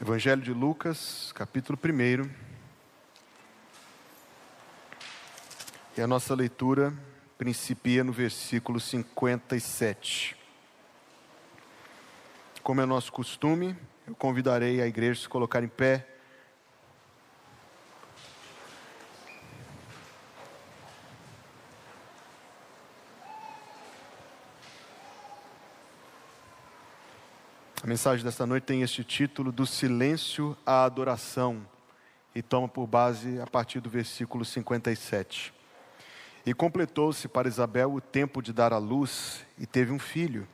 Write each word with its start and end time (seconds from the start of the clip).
Evangelho 0.00 0.40
de 0.40 0.52
Lucas, 0.52 1.32
capítulo 1.34 1.76
1. 1.76 2.30
E 5.96 6.00
a 6.00 6.06
nossa 6.06 6.36
leitura 6.36 6.94
principia 7.36 8.04
no 8.04 8.12
versículo 8.12 8.78
57. 8.78 10.36
Como 12.62 12.80
é 12.80 12.86
nosso 12.86 13.10
costume, 13.12 13.76
eu 14.06 14.14
convidarei 14.14 14.80
a 14.80 14.86
igreja 14.86 15.18
a 15.18 15.22
se 15.24 15.28
colocar 15.28 15.64
em 15.64 15.68
pé. 15.68 16.06
Mensagem 27.88 28.22
desta 28.22 28.46
noite 28.46 28.64
tem 28.64 28.82
este 28.82 29.02
título: 29.02 29.50
Do 29.50 29.66
silêncio 29.66 30.54
à 30.64 30.84
adoração, 30.84 31.66
e 32.34 32.42
toma 32.42 32.68
por 32.68 32.86
base 32.86 33.40
a 33.40 33.46
partir 33.46 33.80
do 33.80 33.88
versículo 33.88 34.44
57. 34.44 35.54
E 36.44 36.52
completou-se 36.52 37.26
para 37.26 37.48
Isabel 37.48 37.94
o 37.94 38.00
tempo 38.00 38.42
de 38.42 38.52
dar 38.52 38.74
à 38.74 38.78
luz, 38.78 39.44
e 39.58 39.66
teve 39.66 39.90
um 39.90 39.98
filho. 39.98 40.46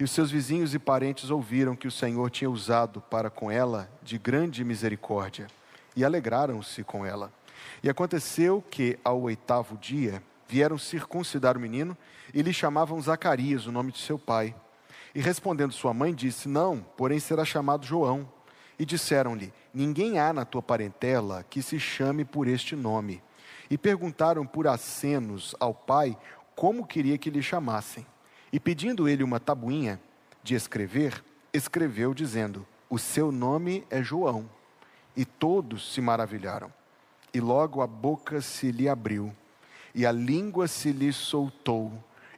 E 0.00 0.02
os 0.02 0.10
seus 0.10 0.32
vizinhos 0.32 0.74
e 0.74 0.78
parentes 0.80 1.30
ouviram 1.30 1.76
que 1.76 1.86
o 1.86 1.92
Senhor 1.92 2.28
tinha 2.28 2.50
usado 2.50 3.00
para 3.00 3.30
com 3.30 3.50
ela 3.50 3.88
de 4.02 4.18
grande 4.18 4.64
misericórdia, 4.64 5.46
e 5.94 6.04
alegraram-se 6.04 6.82
com 6.82 7.06
ela. 7.06 7.32
E 7.84 7.88
aconteceu 7.88 8.62
que, 8.68 8.98
ao 9.04 9.22
oitavo 9.22 9.78
dia, 9.78 10.20
vieram 10.48 10.76
circuncidar 10.76 11.56
o 11.56 11.60
menino, 11.60 11.96
e 12.34 12.42
lhe 12.42 12.52
chamavam 12.52 13.00
Zacarias, 13.00 13.66
o 13.66 13.72
nome 13.72 13.92
de 13.92 13.98
seu 13.98 14.18
pai. 14.18 14.54
E 15.14 15.20
respondendo 15.20 15.72
sua 15.72 15.94
mãe, 15.94 16.12
disse: 16.12 16.48
Não, 16.48 16.84
porém 16.96 17.20
será 17.20 17.44
chamado 17.44 17.86
João. 17.86 18.28
E 18.78 18.84
disseram-lhe: 18.84 19.52
Ninguém 19.72 20.18
há 20.18 20.32
na 20.32 20.44
tua 20.44 20.60
parentela 20.60 21.44
que 21.48 21.62
se 21.62 21.78
chame 21.78 22.24
por 22.24 22.48
este 22.48 22.74
nome. 22.74 23.22
E 23.70 23.78
perguntaram 23.78 24.44
por 24.44 24.66
acenos 24.66 25.54
ao 25.60 25.72
pai 25.72 26.16
como 26.56 26.86
queria 26.86 27.16
que 27.16 27.30
lhe 27.30 27.42
chamassem. 27.42 28.04
E 28.52 28.58
pedindo 28.58 29.08
ele 29.08 29.22
uma 29.22 29.40
tabuinha 29.40 30.00
de 30.42 30.54
escrever, 30.54 31.24
escreveu, 31.52 32.12
dizendo: 32.12 32.66
O 32.90 32.98
seu 32.98 33.30
nome 33.30 33.86
é 33.90 34.02
João. 34.02 34.50
E 35.16 35.24
todos 35.24 35.92
se 35.92 36.00
maravilharam. 36.00 36.72
E 37.32 37.40
logo 37.40 37.82
a 37.82 37.86
boca 37.86 38.40
se 38.40 38.70
lhe 38.72 38.88
abriu, 38.88 39.34
e 39.94 40.04
a 40.04 40.12
língua 40.12 40.68
se 40.68 40.92
lhe 40.92 41.12
soltou 41.12 41.92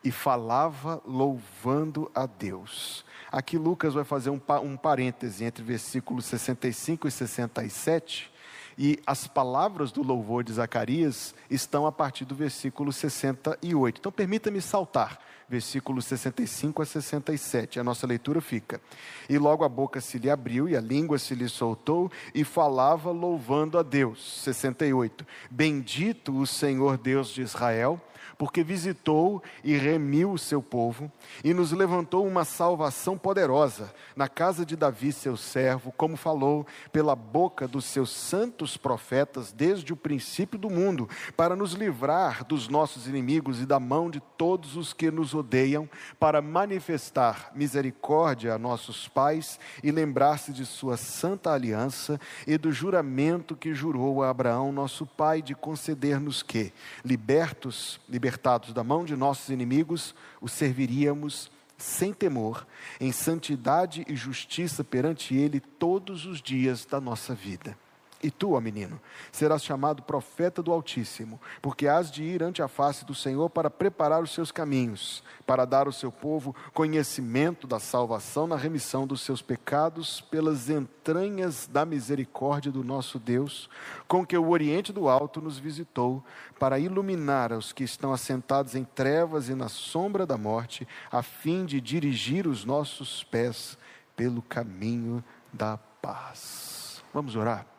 e 0.07 0.11
falava 0.13 1.03
louvando 1.05 2.09
a 2.15 2.27
Deus. 2.27 3.05
Aqui 3.33 3.59
Lucas 3.59 3.93
vai 3.93 4.05
fazer 4.05 4.31
um, 4.31 4.41
um 4.63 4.77
parêntese 4.77 5.43
entre 5.43 5.65
versículos 5.65 6.27
65 6.27 7.09
e 7.09 7.11
67, 7.11 8.33
e 8.79 9.01
as 9.05 9.27
palavras 9.27 9.91
do 9.91 10.05
louvor 10.05 10.45
de 10.45 10.53
Zacarias 10.53 11.35
estão 11.51 11.89
a 11.89 11.91
partir 11.91 12.25
do 12.25 12.37
versículo 12.37 12.93
68. 12.93 13.99
Então 13.99 14.13
permita-me 14.13 14.61
saltar 14.61 15.19
versículos 15.49 16.05
65 16.05 16.83
a 16.83 16.87
67. 16.87 17.81
A 17.81 17.83
nossa 17.83 18.07
leitura 18.07 18.41
fica: 18.41 18.81
E 19.29 19.37
logo 19.39 19.65
a 19.65 19.69
boca 19.69 20.01
se 20.01 20.19
lhe 20.19 20.31
abriu 20.31 20.69
e 20.69 20.77
a 20.77 20.81
língua 20.81 21.19
se 21.19 21.35
lhe 21.35 21.49
soltou 21.49 22.13
e 22.33 22.45
falava 22.45 23.11
louvando 23.11 23.77
a 23.77 23.83
Deus. 23.83 24.41
68. 24.45 25.27
Bendito 25.51 26.39
o 26.39 26.47
Senhor 26.47 26.97
Deus 26.97 27.31
de 27.31 27.43
Israel 27.43 28.01
porque 28.39 28.63
visitou 28.63 29.43
e 29.65 29.77
remiu 29.77 30.33
o 30.33 30.39
seu 30.39 30.63
povo 30.63 31.11
e 31.43 31.55
nos 31.55 31.73
levantou 31.73 32.27
uma 32.27 32.45
salvação 32.45 33.17
poderosa 33.17 33.93
na 34.15 34.29
casa 34.29 34.65
de 34.65 34.77
Davi, 34.77 35.13
seu 35.13 35.37
servo, 35.37 35.93
como 35.97 36.17
falou 36.17 36.67
pela 36.93 37.17
boca 37.17 37.67
dos 37.67 37.85
seus 37.87 38.11
santos 38.11 38.77
profetas 38.77 39.53
desde 39.53 39.93
o 39.93 39.97
princípio 39.97 40.59
do 40.59 40.69
mundo, 40.69 41.09
para 41.37 41.57
nos 41.57 41.73
livrar 41.73 42.45
dos 42.45 42.69
nossos 42.69 43.07
inimigos 43.07 43.61
e 43.61 43.67
da 43.67 43.81
mão 43.81 44.11
de 44.11 44.21
todos 44.37 44.77
os 44.77 44.93
que 44.93 45.11
nos 45.11 45.35
odeiam, 45.35 45.89
para 46.19 46.43
manifestar 46.43 47.53
misericórdia 47.55 48.55
a 48.55 48.59
nossos 48.59 49.09
pais 49.09 49.59
e 49.83 49.91
lembrar-se 49.91 50.53
de 50.53 50.67
sua 50.67 50.97
santa 50.97 51.53
aliança 51.53 52.21
e 52.47 52.59
do 52.59 52.73
juramento 52.73 53.57
que 53.57 53.75
jurou 53.75 54.23
a 54.23 54.31
Abraão, 54.31 54.73
nosso 54.73 55.07
pai, 55.07 55.41
de 55.41 55.55
conceder-nos 55.55 56.43
que, 56.43 56.73
libertos, 57.05 58.01
libertos 58.09 58.26
libertados 58.27 58.73
da 58.73 58.83
mão 58.83 59.05
de 59.05 59.15
nossos 59.15 59.51
inimigos, 59.51 60.13
o 60.41 60.49
serviríamos 60.49 61.49
sem 61.79 62.13
temor, 62.13 62.67
em 62.99 63.13
santidade 63.13 64.05
e 64.09 64.17
justiça 64.17 64.83
perante 64.83 65.37
Ele 65.37 65.61
todos 65.61 66.27
os 66.27 66.43
dias 66.43 66.85
da 66.85 67.01
nossa 67.01 67.35
vida. 67.35 67.79
E 68.27 68.31
tu, 68.33 68.55
ó 68.55 68.61
menino, 68.61 69.01
serás 69.31 69.63
chamado 69.63 70.03
profeta 70.03 70.61
do 70.61 70.73
Altíssimo, 70.73 71.41
porque 71.63 71.87
hás 71.87 72.11
de 72.11 72.25
ir 72.25 72.43
ante 72.43 72.61
a 72.61 72.67
face 72.67 73.05
do 73.05 73.15
Senhor 73.15 73.49
para 73.49 73.71
preparar 73.71 74.21
os 74.21 74.33
seus 74.35 74.51
caminhos, 74.51 75.23
para 75.47 75.65
dar 75.65 75.87
ao 75.87 75.93
seu 75.93 76.11
povo 76.11 76.53
conhecimento 76.75 77.69
da 77.69 77.79
salvação 77.79 78.49
na 78.49 78.57
remissão 78.57 79.07
dos 79.07 79.21
seus 79.21 79.41
pecados, 79.41 80.21
pelas 80.23 80.69
entranhas 80.69 81.69
da 81.69 81.85
misericórdia 81.87 82.73
do 82.73 82.83
nosso 82.83 83.21
Deus, 83.21 83.71
com 84.09 84.27
que 84.27 84.37
o 84.37 84.49
Oriente 84.49 84.93
do 84.93 85.09
Alto 85.09 85.41
nos 85.41 85.57
visitou, 85.57 86.21
para 86.59 86.81
iluminar 86.81 87.53
os 87.53 87.73
que 87.73 87.85
estão 87.85 88.13
assentados 88.13 88.75
em 88.75 88.83
trevas 88.83 89.49
e 89.49 89.55
na 89.55 89.69
sombra 89.69 90.27
da 90.27 90.37
morte, 90.37 90.85
a 91.13 91.23
fim 91.23 91.65
de 91.65 91.81
dirigir 91.81 92.49
os 92.49 92.65
nossos 92.65 93.23
pés 93.23 93.79
pelo 94.17 94.43
caminho 94.43 95.23
da 95.53 95.77
paz. 95.77 97.05
Vamos 97.15 97.37
orar? 97.37 97.76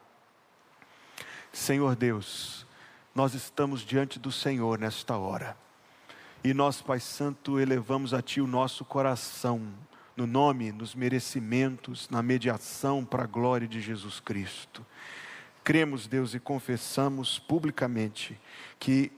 Senhor 1.58 1.96
Deus, 1.96 2.68
nós 3.16 3.34
estamos 3.34 3.82
diante 3.82 4.20
do 4.20 4.32
Senhor 4.32 4.78
nesta 4.78 5.18
hora. 5.18 5.58
E 6.44 6.54
nós, 6.54 6.84
Pai 6.84 7.00
Santo, 7.00 7.60
elevamos 7.60 8.14
a 8.14 8.22
Ti 8.22 8.40
o 8.40 8.48
nosso 8.48 8.86
coração, 8.86 9.68
no 10.16 10.28
nome, 10.28 10.72
nos 10.72 10.94
merecimentos, 10.94 12.08
na 12.10 12.22
mediação 12.22 13.04
para 13.04 13.24
a 13.24 13.28
glória 13.28 13.68
de 13.68 13.82
Jesus 13.82 14.20
Cristo. 14.20 14.86
Cremos, 15.64 16.08
Deus, 16.08 16.36
e 16.36 16.40
confessamos 16.40 17.40
publicamente 17.40 18.40
que 18.78 19.12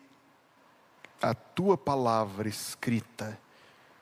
a 1.22 1.36
Tua 1.36 1.78
palavra 1.78 2.48
escrita 2.48 3.38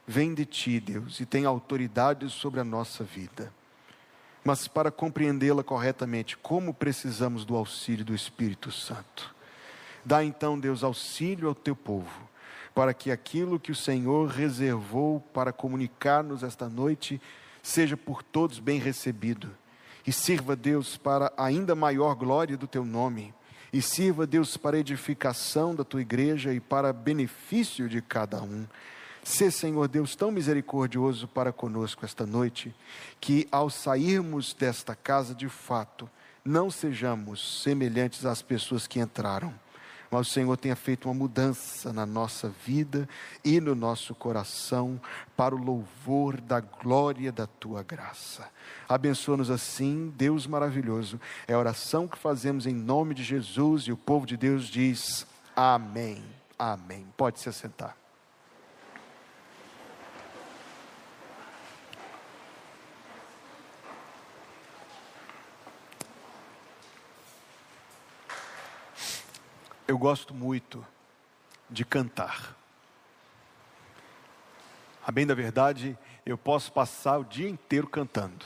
vem 0.05 0.35
de 0.35 0.45
Ti, 0.45 0.79
Deus, 0.79 1.19
e 1.19 1.25
tem 1.25 1.43
autoridade 1.43 2.29
sobre 2.29 2.59
a 2.59 2.63
nossa 2.63 3.03
vida 3.03 3.51
mas 4.47 4.65
para 4.65 4.89
compreendê-la 4.89 5.61
corretamente, 5.61 6.37
como 6.37 6.73
precisamos 6.73 7.43
do 7.43 7.53
auxílio 7.53 8.05
do 8.05 8.15
Espírito 8.15 8.71
Santo. 8.71 9.35
Dá 10.05 10.23
então, 10.23 10.57
Deus, 10.57 10.85
auxílio 10.85 11.49
ao 11.49 11.53
teu 11.53 11.75
povo, 11.75 12.29
para 12.73 12.93
que 12.93 13.11
aquilo 13.11 13.59
que 13.59 13.73
o 13.73 13.75
Senhor 13.75 14.29
reservou 14.29 15.19
para 15.33 15.51
comunicar-nos 15.51 16.43
esta 16.43 16.69
noite 16.69 17.21
seja 17.61 17.97
por 17.97 18.23
todos 18.23 18.57
bem 18.57 18.79
recebido. 18.79 19.49
E 20.05 20.13
sirva, 20.13 20.55
Deus, 20.55 20.95
para 20.95 21.33
ainda 21.35 21.75
maior 21.75 22.15
glória 22.15 22.55
do 22.55 22.67
teu 22.67 22.85
nome. 22.85 23.33
E 23.73 23.81
sirva, 23.81 24.25
Deus, 24.25 24.55
para 24.55 24.79
edificação 24.79 25.75
da 25.75 25.83
tua 25.83 25.99
igreja 25.99 26.53
e 26.53 26.61
para 26.61 26.93
benefício 26.93 27.89
de 27.89 28.01
cada 28.01 28.41
um. 28.41 28.65
Sê, 29.27 29.51
Senhor 29.51 29.89
Deus, 29.89 30.15
tão 30.15 30.31
misericordioso 30.31 31.27
para 31.27 31.51
conosco 31.51 32.05
esta 32.05 32.25
noite, 32.25 32.73
que 33.19 33.45
ao 33.51 33.69
sairmos 33.69 34.53
desta 34.53 34.95
casa 34.95 35.35
de 35.35 35.49
fato, 35.49 36.09
não 36.45 36.71
sejamos 36.71 37.61
semelhantes 37.61 38.25
às 38.25 38.41
pessoas 38.41 38.87
que 38.87 39.01
entraram, 39.01 39.53
mas 40.09 40.29
o 40.29 40.31
Senhor 40.31 40.55
tenha 40.55 40.77
feito 40.77 41.09
uma 41.09 41.13
mudança 41.13 41.91
na 41.91 42.05
nossa 42.05 42.47
vida 42.65 43.07
e 43.43 43.59
no 43.59 43.75
nosso 43.75 44.15
coração, 44.15 44.99
para 45.35 45.53
o 45.53 45.61
louvor 45.61 46.39
da 46.39 46.61
glória 46.61 47.29
da 47.29 47.45
tua 47.45 47.83
graça. 47.83 48.49
Abençoa-nos 48.87 49.51
assim, 49.51 50.09
Deus 50.15 50.47
maravilhoso. 50.47 51.19
É 51.45 51.53
a 51.53 51.59
oração 51.59 52.07
que 52.07 52.17
fazemos 52.17 52.65
em 52.65 52.73
nome 52.73 53.13
de 53.13 53.25
Jesus 53.25 53.83
e 53.83 53.91
o 53.91 53.97
povo 53.97 54.25
de 54.25 54.37
Deus 54.37 54.67
diz: 54.67 55.27
Amém. 55.53 56.23
Amém. 56.57 57.05
Pode 57.17 57.41
se 57.41 57.49
assentar. 57.49 58.06
Eu 69.87 69.97
gosto 69.97 70.33
muito 70.33 70.85
de 71.69 71.85
cantar. 71.85 72.57
A 75.05 75.09
bem 75.13 75.25
da 75.25 75.33
verdade, 75.33 75.97
eu 76.25 76.37
posso 76.37 76.73
passar 76.73 77.17
o 77.17 77.23
dia 77.23 77.47
inteiro 77.47 77.87
cantando. 77.87 78.45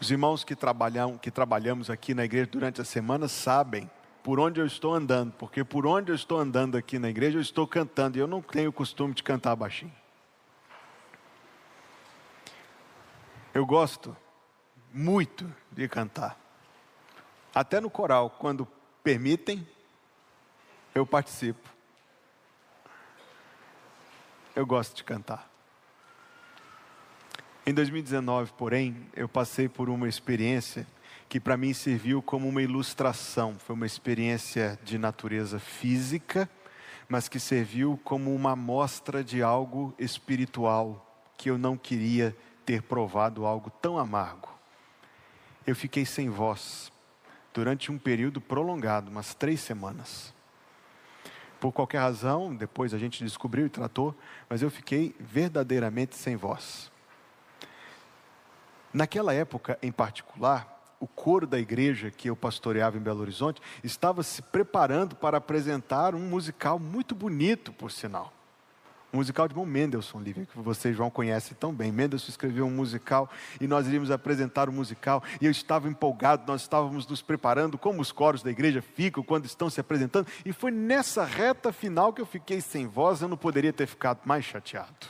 Os 0.00 0.08
irmãos 0.08 0.44
que, 0.44 0.54
trabalham, 0.54 1.18
que 1.18 1.28
trabalhamos 1.28 1.90
aqui 1.90 2.14
na 2.14 2.24
igreja 2.24 2.46
durante 2.46 2.80
a 2.80 2.84
semana 2.84 3.26
sabem 3.26 3.90
por 4.22 4.38
onde 4.38 4.60
eu 4.60 4.66
estou 4.66 4.94
andando, 4.94 5.32
porque 5.32 5.64
por 5.64 5.84
onde 5.84 6.12
eu 6.12 6.14
estou 6.14 6.38
andando 6.38 6.76
aqui 6.76 6.96
na 6.96 7.10
igreja 7.10 7.38
eu 7.38 7.42
estou 7.42 7.66
cantando 7.66 8.16
e 8.16 8.20
eu 8.20 8.28
não 8.28 8.40
tenho 8.40 8.70
o 8.70 8.72
costume 8.72 9.12
de 9.12 9.24
cantar 9.24 9.56
baixinho. 9.56 9.92
Eu 13.52 13.66
gosto 13.66 14.16
muito 14.94 15.52
de 15.72 15.88
cantar. 15.88 16.38
Até 17.52 17.80
no 17.80 17.90
coral, 17.90 18.30
quando 18.30 18.68
permitem, 19.02 19.66
eu 20.94 21.06
participo. 21.06 21.68
Eu 24.54 24.66
gosto 24.66 24.96
de 24.96 25.04
cantar. 25.04 25.48
Em 27.64 27.72
2019, 27.72 28.52
porém, 28.56 29.06
eu 29.14 29.28
passei 29.28 29.68
por 29.68 29.88
uma 29.88 30.08
experiência 30.08 30.86
que 31.28 31.38
para 31.38 31.56
mim 31.56 31.72
serviu 31.72 32.20
como 32.20 32.48
uma 32.48 32.60
ilustração. 32.60 33.54
Foi 33.58 33.76
uma 33.76 33.86
experiência 33.86 34.78
de 34.82 34.98
natureza 34.98 35.60
física, 35.60 36.50
mas 37.08 37.28
que 37.28 37.38
serviu 37.38 38.00
como 38.02 38.34
uma 38.34 38.52
amostra 38.52 39.22
de 39.22 39.42
algo 39.42 39.94
espiritual 39.98 41.06
que 41.36 41.48
eu 41.48 41.56
não 41.56 41.76
queria 41.76 42.36
ter 42.66 42.82
provado 42.82 43.46
algo 43.46 43.70
tão 43.70 43.96
amargo. 43.96 44.48
Eu 45.64 45.76
fiquei 45.76 46.04
sem 46.04 46.28
voz 46.28 46.90
durante 47.54 47.92
um 47.92 47.98
período 47.98 48.40
prolongado, 48.40 49.10
umas 49.10 49.34
três 49.34 49.60
semanas. 49.60 50.34
Por 51.60 51.72
qualquer 51.72 51.98
razão, 51.98 52.54
depois 52.54 52.94
a 52.94 52.98
gente 52.98 53.22
descobriu 53.22 53.66
e 53.66 53.70
tratou, 53.70 54.14
mas 54.48 54.62
eu 54.62 54.70
fiquei 54.70 55.14
verdadeiramente 55.20 56.16
sem 56.16 56.34
voz. 56.34 56.90
Naquela 58.92 59.34
época 59.34 59.78
em 59.82 59.92
particular, 59.92 60.80
o 60.98 61.06
coro 61.06 61.46
da 61.46 61.58
igreja 61.58 62.10
que 62.10 62.28
eu 62.28 62.34
pastoreava 62.34 62.96
em 62.96 63.00
Belo 63.00 63.20
Horizonte 63.20 63.60
estava 63.84 64.22
se 64.22 64.42
preparando 64.42 65.14
para 65.14 65.38
apresentar 65.38 66.14
um 66.14 66.20
musical 66.20 66.78
muito 66.78 67.14
bonito, 67.14 67.72
por 67.72 67.92
sinal. 67.92 68.32
Um 69.12 69.16
musical 69.16 69.48
de 69.48 69.54
Bom 69.54 69.66
Mendelssohn, 69.66 70.22
Lívia, 70.22 70.46
que 70.46 70.56
vocês 70.60 70.96
João 70.96 71.10
conhecem 71.10 71.56
tão 71.58 71.74
bem. 71.74 71.90
Mendelssohn 71.90 72.30
escreveu 72.30 72.64
um 72.64 72.70
musical 72.70 73.28
e 73.60 73.66
nós 73.66 73.86
iríamos 73.88 74.08
apresentar 74.08 74.68
o 74.68 74.72
um 74.72 74.74
musical 74.74 75.20
e 75.40 75.46
eu 75.46 75.50
estava 75.50 75.88
empolgado, 75.88 76.44
nós 76.46 76.62
estávamos 76.62 77.08
nos 77.08 77.20
preparando, 77.20 77.76
como 77.76 78.00
os 78.00 78.12
coros 78.12 78.40
da 78.40 78.50
igreja 78.50 78.80
ficam 78.80 79.24
quando 79.24 79.46
estão 79.46 79.68
se 79.68 79.80
apresentando, 79.80 80.28
e 80.44 80.52
foi 80.52 80.70
nessa 80.70 81.24
reta 81.24 81.72
final 81.72 82.12
que 82.12 82.20
eu 82.20 82.26
fiquei 82.26 82.60
sem 82.60 82.86
voz, 82.86 83.20
eu 83.20 83.28
não 83.28 83.36
poderia 83.36 83.72
ter 83.72 83.86
ficado 83.86 84.20
mais 84.24 84.44
chateado. 84.44 85.08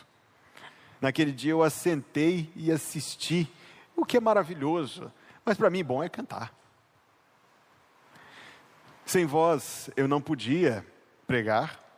Naquele 0.98 1.32
dia 1.32 1.52
eu 1.52 1.62
assentei 1.62 2.50
e 2.56 2.72
assisti, 2.72 3.50
o 3.94 4.06
que 4.06 4.16
é 4.16 4.20
maravilhoso, 4.20 5.12
mas 5.44 5.58
para 5.58 5.68
mim 5.68 5.84
bom 5.84 6.02
é 6.02 6.08
cantar. 6.08 6.54
Sem 9.04 9.26
voz 9.26 9.90
eu 9.94 10.08
não 10.08 10.22
podia 10.22 10.86
pregar, 11.26 11.89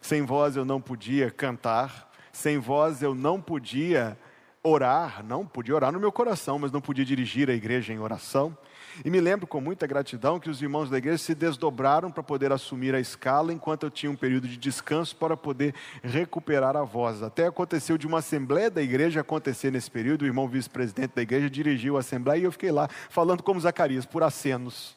sem 0.00 0.22
voz 0.22 0.56
eu 0.56 0.64
não 0.64 0.80
podia 0.80 1.30
cantar, 1.30 2.10
sem 2.32 2.58
voz 2.58 3.02
eu 3.02 3.14
não 3.14 3.40
podia 3.40 4.16
orar, 4.62 5.24
não 5.24 5.46
podia 5.46 5.74
orar 5.74 5.92
no 5.92 6.00
meu 6.00 6.12
coração, 6.12 6.58
mas 6.58 6.70
não 6.70 6.80
podia 6.80 7.04
dirigir 7.04 7.48
a 7.48 7.54
igreja 7.54 7.92
em 7.92 7.98
oração. 7.98 8.56
E 9.04 9.10
me 9.10 9.20
lembro 9.20 9.46
com 9.46 9.60
muita 9.60 9.86
gratidão 9.86 10.38
que 10.38 10.50
os 10.50 10.60
irmãos 10.60 10.90
da 10.90 10.98
igreja 10.98 11.18
se 11.18 11.34
desdobraram 11.34 12.10
para 12.10 12.22
poder 12.22 12.52
assumir 12.52 12.94
a 12.94 13.00
escala, 13.00 13.52
enquanto 13.52 13.84
eu 13.84 13.90
tinha 13.90 14.10
um 14.10 14.16
período 14.16 14.46
de 14.46 14.56
descanso 14.56 15.16
para 15.16 15.36
poder 15.36 15.74
recuperar 16.02 16.76
a 16.76 16.82
voz. 16.82 17.22
Até 17.22 17.46
aconteceu 17.46 17.96
de 17.96 18.06
uma 18.06 18.18
assembleia 18.18 18.70
da 18.70 18.82
igreja 18.82 19.20
acontecer 19.20 19.70
nesse 19.70 19.90
período, 19.90 20.22
o 20.22 20.26
irmão 20.26 20.48
vice-presidente 20.48 21.14
da 21.14 21.22
igreja 21.22 21.48
dirigiu 21.48 21.96
a 21.96 22.00
assembleia 22.00 22.40
e 22.40 22.44
eu 22.44 22.52
fiquei 22.52 22.70
lá 22.70 22.88
falando 23.08 23.42
como 23.42 23.60
Zacarias, 23.60 24.04
por 24.04 24.22
acenos. 24.22 24.96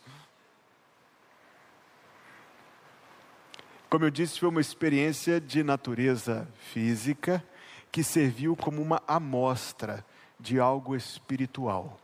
Como 3.94 4.06
eu 4.06 4.10
disse, 4.10 4.40
foi 4.40 4.50
uma 4.50 4.60
experiência 4.60 5.40
de 5.40 5.62
natureza 5.62 6.48
física 6.74 7.44
que 7.92 8.04
serviu 8.04 8.56
como 8.56 8.82
uma 8.82 9.00
amostra 9.08 10.04
de 10.40 10.60
algo 10.60 10.96
espiritual. 10.96 12.00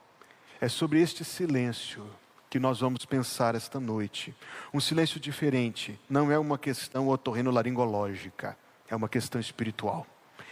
É 0.62 0.70
sobre 0.70 1.02
este 1.02 1.26
silêncio 1.26 2.06
que 2.48 2.60
nós 2.60 2.82
vamos 2.82 3.06
pensar 3.06 3.56
esta 3.56 3.80
noite. 3.80 4.36
Um 4.72 4.80
silêncio 4.80 5.20
diferente, 5.20 6.00
não 6.08 6.32
é 6.32 6.38
uma 6.38 6.60
questão 6.60 7.08
otorrinolaringológica, 7.08 8.56
é 8.88 8.96
uma 8.96 9.10
questão 9.10 9.42
espiritual 9.42 10.06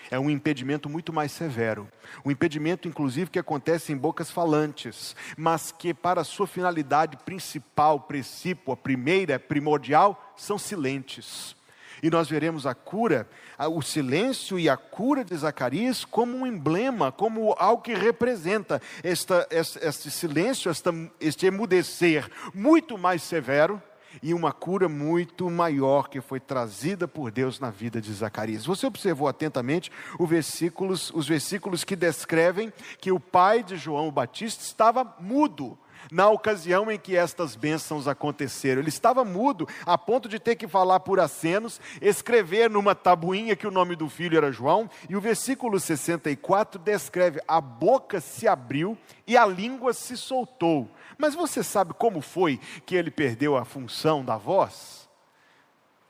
é 0.10 0.20
um 0.20 0.30
impedimento 0.30 0.90
muito 0.90 1.12
mais 1.12 1.32
severo. 1.32 1.88
Um 2.24 2.32
impedimento, 2.32 2.88
inclusive, 2.88 3.30
que 3.30 3.40
acontece 3.40 3.92
em 3.92 3.98
bocas 3.98 4.32
falantes, 4.32 5.16
mas 5.38 5.72
que, 5.72 5.94
para 5.94 6.24
sua 6.24 6.48
finalidade 6.48 7.18
principal, 7.18 8.02
princípio, 8.02 8.72
a 8.72 8.78
primeira, 8.78 9.40
primordial, 9.40 10.34
são 10.36 10.58
silentes. 10.58 11.56
E 12.02 12.10
nós 12.10 12.30
veremos 12.30 12.68
a 12.68 12.76
cura, 12.76 13.28
o 13.72 13.82
silêncio 13.82 14.60
e 14.60 14.70
a 14.70 14.78
cura 14.78 15.26
de 15.26 15.36
Zacarias 15.36 16.06
como 16.06 16.38
um 16.38 16.46
emblema, 16.46 17.12
como 17.12 17.56
algo 17.58 17.82
que 17.82 17.96
representa 17.96 18.80
esta, 19.04 19.48
este, 19.50 19.80
este 19.84 20.12
silêncio, 20.12 20.72
este 21.20 21.48
emudecer 21.48 22.30
muito 22.54 22.98
mais 22.98 23.24
severo 23.24 23.82
e 24.22 24.34
uma 24.34 24.52
cura 24.52 24.88
muito 24.88 25.50
maior 25.50 26.10
que 26.10 26.22
foi 26.22 26.40
trazida 26.40 27.08
por 27.08 27.32
Deus 27.32 27.60
na 27.60 27.70
vida 27.70 28.00
de 28.00 28.14
Zacarias. 28.14 28.66
Você 28.66 28.86
observou 28.86 29.28
atentamente 29.28 29.92
versículos, 30.20 31.12
os 31.14 31.28
versículos 31.28 31.84
que 31.84 31.96
descrevem 31.96 32.72
que 33.00 33.12
o 33.12 33.20
pai 33.20 33.64
de 33.64 33.76
João 33.78 34.12
Batista 34.12 34.64
estava 34.64 35.16
mudo 35.20 35.78
na 36.12 36.30
ocasião 36.30 36.90
em 36.92 36.98
que 36.98 37.16
estas 37.16 37.56
bênçãos 37.56 38.08
aconteceram. 38.08 38.82
Ele 38.82 38.90
estava 38.90 39.26
mudo, 39.26 39.68
a 39.86 39.98
ponto 39.98 40.30
de 40.30 40.40
ter 40.40 40.56
que 40.56 40.68
falar 40.68 41.00
por 41.02 41.20
acenos, 41.20 41.82
escrever 42.02 42.70
numa 42.70 42.96
tabuinha 42.96 43.56
que 43.56 43.68
o 43.68 43.72
nome 43.72 43.96
do 43.96 44.10
filho 44.10 44.38
era 44.38 44.52
João, 44.52 44.90
e 45.10 45.16
o 45.16 45.22
versículo 45.22 45.80
64 45.80 46.80
descreve: 46.80 47.42
a 47.48 47.60
boca 47.60 48.22
se 48.22 48.48
abriu 48.48 48.98
e 49.26 49.36
a 49.36 49.46
língua 49.46 49.94
se 49.94 50.16
soltou. 50.16 50.90
Mas 51.18 51.34
você 51.34 51.64
sabe 51.64 51.94
como 51.94 52.22
foi 52.22 52.60
que 52.86 52.96
ele 52.96 53.10
perdeu 53.10 53.58
a 53.58 53.66
função 53.66 54.24
da 54.24 54.38
voz? 54.38 55.10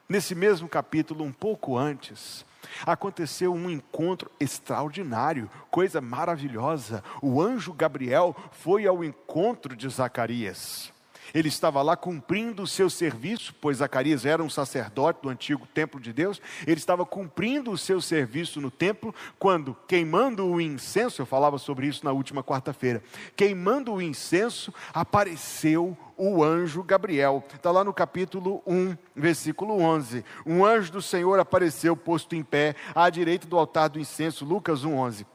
Nesse 0.09 0.33
mesmo 0.33 0.69
capítulo, 0.69 1.23
um 1.23 1.31
pouco 1.31 1.77
antes, 1.77 2.45
aconteceu 2.85 3.53
um 3.53 3.69
encontro 3.69 4.31
extraordinário, 4.39 5.49
coisa 5.69 5.99
maravilhosa. 5.99 7.03
O 7.21 7.41
anjo 7.41 7.73
Gabriel 7.73 8.35
foi 8.51 8.85
ao 8.85 9.03
encontro 9.03 9.75
de 9.75 9.87
Zacarias. 9.89 10.93
Ele 11.33 11.47
estava 11.47 11.81
lá 11.81 11.95
cumprindo 11.95 12.63
o 12.63 12.67
seu 12.67 12.89
serviço, 12.89 13.53
pois 13.59 13.77
Zacarias 13.77 14.25
era 14.25 14.43
um 14.43 14.49
sacerdote 14.49 15.21
do 15.21 15.29
antigo 15.29 15.67
templo 15.67 15.99
de 15.99 16.13
Deus. 16.13 16.41
Ele 16.65 16.77
estava 16.77 17.05
cumprindo 17.05 17.71
o 17.71 17.77
seu 17.77 18.01
serviço 18.01 18.61
no 18.61 18.71
templo, 18.71 19.13
quando, 19.39 19.75
queimando 19.87 20.45
o 20.45 20.61
incenso, 20.61 21.21
eu 21.21 21.25
falava 21.25 21.57
sobre 21.57 21.87
isso 21.87 22.05
na 22.05 22.11
última 22.11 22.43
quarta-feira, 22.43 23.03
queimando 23.35 23.93
o 23.93 24.01
incenso, 24.01 24.73
apareceu 24.93 25.97
o 26.17 26.43
anjo 26.43 26.81
Gabriel. 26.83 27.43
Está 27.53 27.71
lá 27.71 27.83
no 27.83 27.93
capítulo 27.93 28.61
1, 28.65 28.97
versículo 29.15 29.79
11. 29.79 30.25
Um 30.45 30.65
anjo 30.65 30.91
do 30.91 31.01
Senhor 31.01 31.39
apareceu 31.39 31.95
posto 31.95 32.35
em 32.35 32.43
pé 32.43 32.75
à 32.95 33.09
direita 33.09 33.47
do 33.47 33.57
altar 33.57 33.89
do 33.89 33.99
incenso, 33.99 34.43
Lucas 34.43 34.83
1, 34.83 34.93
11. 34.93 35.27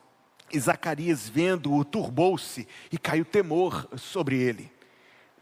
E 0.52 0.60
Zacarias, 0.60 1.28
vendo-o, 1.28 1.82
turbou-se 1.84 2.68
e 2.90 2.98
caiu 2.98 3.24
temor 3.24 3.88
sobre 3.96 4.36
ele. 4.36 4.70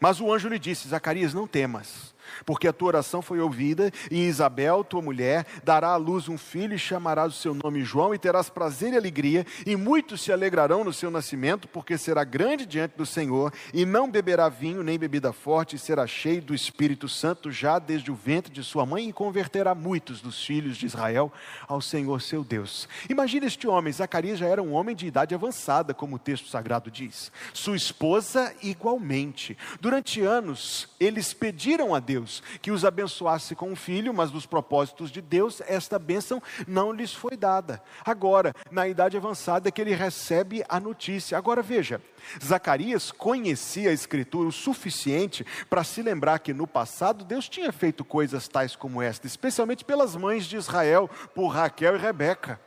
Mas 0.01 0.19
o 0.19 0.33
anjo 0.33 0.49
lhe 0.49 0.59
disse: 0.59 0.89
Zacarias, 0.89 1.33
não 1.33 1.47
temas 1.47 2.10
porque 2.45 2.67
a 2.67 2.73
tua 2.73 2.89
oração 2.89 3.21
foi 3.21 3.39
ouvida, 3.39 3.91
e 4.09 4.27
Isabel, 4.27 4.83
tua 4.83 5.01
mulher, 5.01 5.45
dará 5.63 5.89
à 5.89 5.95
luz 5.95 6.29
um 6.29 6.37
filho 6.37 6.73
e 6.73 6.79
chamarás 6.79 7.33
o 7.33 7.37
seu 7.37 7.53
nome 7.53 7.83
João, 7.83 8.13
e 8.13 8.19
terás 8.19 8.49
prazer 8.49 8.93
e 8.93 8.97
alegria, 8.97 9.45
e 9.65 9.75
muitos 9.75 10.21
se 10.21 10.31
alegrarão 10.31 10.83
no 10.83 10.93
seu 10.93 11.11
nascimento, 11.11 11.67
porque 11.67 11.97
será 11.97 12.23
grande 12.23 12.65
diante 12.65 12.97
do 12.97 13.05
Senhor, 13.05 13.53
e 13.73 13.85
não 13.85 14.09
beberá 14.09 14.49
vinho 14.49 14.83
nem 14.83 14.97
bebida 14.97 15.33
forte, 15.33 15.75
e 15.75 15.79
será 15.79 16.05
cheio 16.07 16.41
do 16.41 16.53
Espírito 16.53 17.07
Santo 17.07 17.51
já 17.51 17.79
desde 17.79 18.11
o 18.11 18.15
ventre 18.15 18.51
de 18.51 18.63
sua 18.63 18.85
mãe, 18.85 19.09
e 19.09 19.13
converterá 19.13 19.73
muitos 19.75 20.21
dos 20.21 20.43
filhos 20.43 20.77
de 20.77 20.85
Israel 20.85 21.31
ao 21.67 21.81
Senhor 21.81 22.21
seu 22.21 22.43
Deus. 22.43 22.87
Imagina 23.09 23.45
este 23.45 23.67
homem, 23.67 23.91
Zacarias 23.91 24.39
já 24.39 24.47
era 24.47 24.61
um 24.61 24.73
homem 24.73 24.95
de 24.95 25.07
idade 25.07 25.35
avançada, 25.35 25.93
como 25.93 26.15
o 26.15 26.19
texto 26.19 26.49
sagrado 26.49 26.91
diz. 26.91 27.31
Sua 27.53 27.75
esposa, 27.75 28.53
igualmente. 28.61 29.57
Durante 29.79 30.21
anos, 30.21 30.89
eles 30.99 31.33
pediram 31.33 31.95
a 31.95 31.99
Deus 31.99 32.20
Deus, 32.21 32.43
que 32.61 32.71
os 32.71 32.85
abençoasse 32.85 33.55
com 33.55 33.71
um 33.71 33.75
filho, 33.75 34.13
mas 34.13 34.31
nos 34.31 34.45
propósitos 34.45 35.11
de 35.11 35.21
Deus, 35.21 35.61
esta 35.67 35.97
bênção 35.97 36.41
não 36.67 36.91
lhes 36.91 37.13
foi 37.13 37.35
dada. 37.35 37.81
Agora, 38.05 38.53
na 38.69 38.87
idade 38.87 39.17
avançada, 39.17 39.67
é 39.67 39.71
que 39.71 39.81
ele 39.81 39.95
recebe 39.95 40.63
a 40.69 40.79
notícia. 40.79 41.37
Agora 41.37 41.61
veja, 41.61 42.01
Zacarias 42.43 43.11
conhecia 43.11 43.89
a 43.89 43.93
Escritura 43.93 44.47
o 44.47 44.51
suficiente 44.51 45.45
para 45.69 45.83
se 45.83 46.01
lembrar 46.01 46.39
que 46.39 46.53
no 46.53 46.67
passado 46.67 47.25
Deus 47.25 47.49
tinha 47.49 47.71
feito 47.71 48.05
coisas 48.05 48.47
tais 48.47 48.75
como 48.75 49.01
esta, 49.01 49.27
especialmente 49.27 49.83
pelas 49.83 50.15
mães 50.15 50.45
de 50.45 50.55
Israel, 50.55 51.09
por 51.33 51.47
Raquel 51.47 51.95
e 51.95 51.99
Rebeca. 51.99 52.59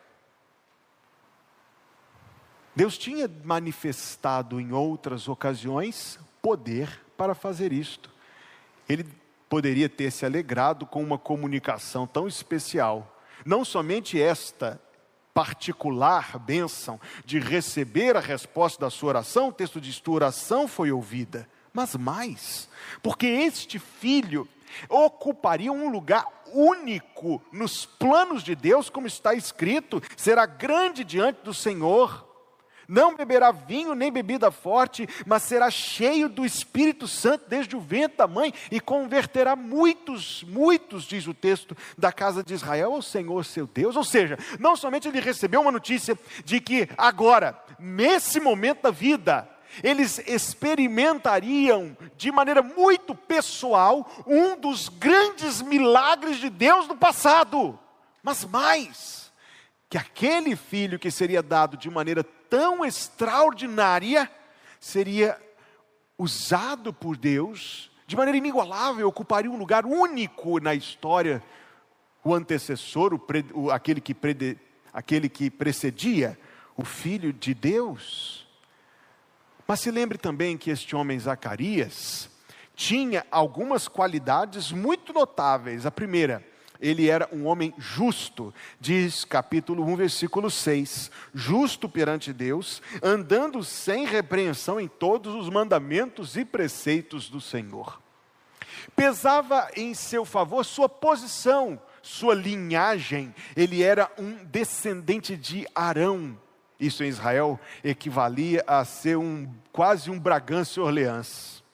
Deus 2.77 2.99
tinha 2.99 3.31
manifestado 3.45 4.61
em 4.61 4.73
outras 4.73 5.29
ocasiões 5.29 6.19
poder 6.43 7.01
para 7.17 7.33
fazer 7.33 7.73
isto. 7.73 8.11
Ele 8.89 9.07
poderia 9.55 9.89
ter 9.89 10.11
se 10.11 10.27
alegrado 10.27 10.85
com 10.85 11.01
uma 11.01 11.17
comunicação 11.17 12.09
tão 12.09 12.27
especial. 12.27 13.17
Não 13.47 13.65
somente 13.65 14.21
esta 14.21 14.83
particular 15.33 16.41
bênção 16.41 17.01
de 17.25 17.39
receber 17.39 18.17
a 18.17 18.21
resposta 18.21 18.81
da 18.81 18.91
sua 18.91 19.11
oração, 19.11 19.51
o 19.51 19.53
texto 19.53 19.81
diz: 19.81 20.01
tua 20.01 20.17
oração 20.17 20.67
foi 20.67 20.91
ouvida. 20.91 21.49
Mas 21.73 21.95
mais, 21.95 22.69
porque 23.01 23.29
este 23.29 23.79
filho 23.79 24.49
ocuparia 24.89 25.71
um 25.71 25.89
lugar 25.89 26.27
único 26.53 27.41
nos 27.53 27.87
planos 27.87 28.43
de 28.43 28.57
Deus, 28.57 28.91
como 28.91 29.07
está 29.07 29.35
escrito, 29.35 30.03
será 30.17 30.47
grande 30.47 31.05
diante 31.05 31.43
do 31.45 31.55
Senhor. 31.55 32.29
Não 32.89 33.17
beberá 33.17 33.51
vinho 33.51 33.95
nem 33.95 34.13
bebida 34.13 34.51
forte, 34.51 35.09
mas 35.27 35.43
será 35.43 35.71
cheio 35.71 36.29
do 36.29 36.45
Espírito 36.45 37.09
Santo 37.09 37.45
desde 37.49 37.77
o 37.77 37.81
ventre 37.81 38.19
da 38.19 38.27
mãe 38.27 38.53
e 38.71 38.81
converterá 38.81 39.57
muitos, 39.57 40.45
muitos, 40.45 41.05
diz 41.05 41.27
o 41.27 41.35
texto, 41.35 41.77
da 41.97 42.13
casa 42.13 42.43
de 42.43 42.55
Israel 42.55 42.93
ao 42.93 43.03
Senhor 43.03 43.45
seu 43.45 43.67
Deus. 43.67 43.97
Ou 43.97 44.05
seja, 44.05 44.39
não 44.59 44.77
somente 44.77 45.09
ele 45.09 45.21
recebeu 45.21 45.61
uma 45.61 45.73
notícia 45.73 46.19
de 46.45 46.61
que 46.61 46.89
agora, 46.97 47.59
nesse 47.79 48.41
momento 48.41 48.83
da 48.83 48.91
vida, 48.91 49.49
eles 49.83 50.19
experimentariam 50.27 51.97
de 52.17 52.31
maneira 52.31 52.63
muito 52.63 53.15
pessoal 53.15 54.09
um 54.27 54.57
dos 54.57 54.89
grandes 54.89 55.63
milagres 55.63 56.37
de 56.37 56.51
Deus 56.51 56.87
no 56.87 56.97
passado, 56.97 57.79
mas 58.23 58.45
mais, 58.45 59.33
que 59.89 59.99
aquele 59.99 60.55
filho 60.57 60.99
que 60.99 61.11
seria 61.11 61.43
dado 61.43 61.77
de 61.77 61.91
maneira 61.91 62.25
tão 62.49 62.85
extraordinária 62.85 64.31
seria 64.79 65.41
usado 66.19 66.93
por 66.93 67.17
Deus 67.17 67.91
de 68.07 68.17
maneira 68.17 68.37
inigualável, 68.37 69.09
ocuparia 69.09 69.51
um 69.51 69.57
lugar 69.57 69.87
único 69.87 70.61
na 70.61 70.75
história. 70.75 71.43
O 72.23 72.35
antecessor, 72.35 73.15
o, 73.15 73.21
o, 73.55 73.71
aquele, 73.71 74.01
que 74.01 74.15
prede, 74.15 74.59
aquele 74.93 75.29
que 75.29 75.51
precedia, 75.51 76.39
o 76.77 76.85
Filho 76.85 77.33
de 77.33 77.55
Deus. 77.55 78.47
Mas 79.67 79.81
se 79.81 79.91
lembre 79.91 80.19
também 80.19 80.57
que 80.57 80.71
este 80.71 80.95
homem 80.95 81.19
Zacarias 81.19 82.31
tinha 82.75 83.27
algumas 83.31 83.89
qualidades 83.89 84.71
muito 84.71 85.13
notáveis. 85.13 85.87
A 85.87 85.91
primeira, 85.91 86.45
ele 86.85 87.09
era 87.09 87.27
um 87.33 87.47
homem 87.47 87.73
justo, 87.79 88.53
diz 88.79 89.25
capítulo 89.25 89.83
1, 89.87 89.97
versículo 89.97 90.51
6. 90.51 91.11
Justo 91.33 91.89
perante 91.89 92.31
Deus, 92.31 92.83
andando 93.03 93.65
sem 93.65 94.05
repreensão 94.05 94.79
em 94.79 94.87
todos 94.87 95.35
os 95.35 95.49
mandamentos 95.49 96.37
e 96.37 96.45
preceitos 96.45 97.31
do 97.31 97.41
Senhor. 97.41 97.99
Pesava 98.95 99.71
em 99.75 99.95
seu 99.95 100.27
favor 100.27 100.63
sua 100.63 100.87
posição, 100.87 101.81
sua 102.03 102.35
linhagem, 102.35 103.35
ele 103.57 103.83
era 103.83 104.13
um 104.19 104.45
descendente 104.45 105.39
de 105.39 105.67
Arão. 105.75 106.39
Isso 106.79 107.03
em 107.03 107.09
Israel 107.09 107.59
equivalia 107.83 108.63
a 108.67 108.85
ser 108.85 109.17
um 109.17 109.51
quase 109.73 110.11
um 110.11 110.19
Bragança 110.19 110.83
Orleans. 110.83 111.65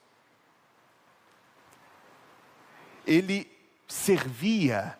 Ele 3.05 3.51
servia 3.89 4.97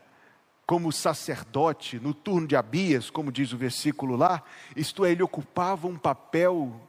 como 0.71 0.89
sacerdote 0.89 1.99
no 1.99 2.13
turno 2.13 2.47
de 2.47 2.55
Abias, 2.55 3.09
como 3.09 3.29
diz 3.29 3.51
o 3.51 3.57
versículo 3.57 4.15
lá, 4.15 4.41
isto 4.73 5.03
é, 5.03 5.11
ele 5.11 5.21
ocupava 5.21 5.85
um 5.85 5.97
papel 5.97 6.79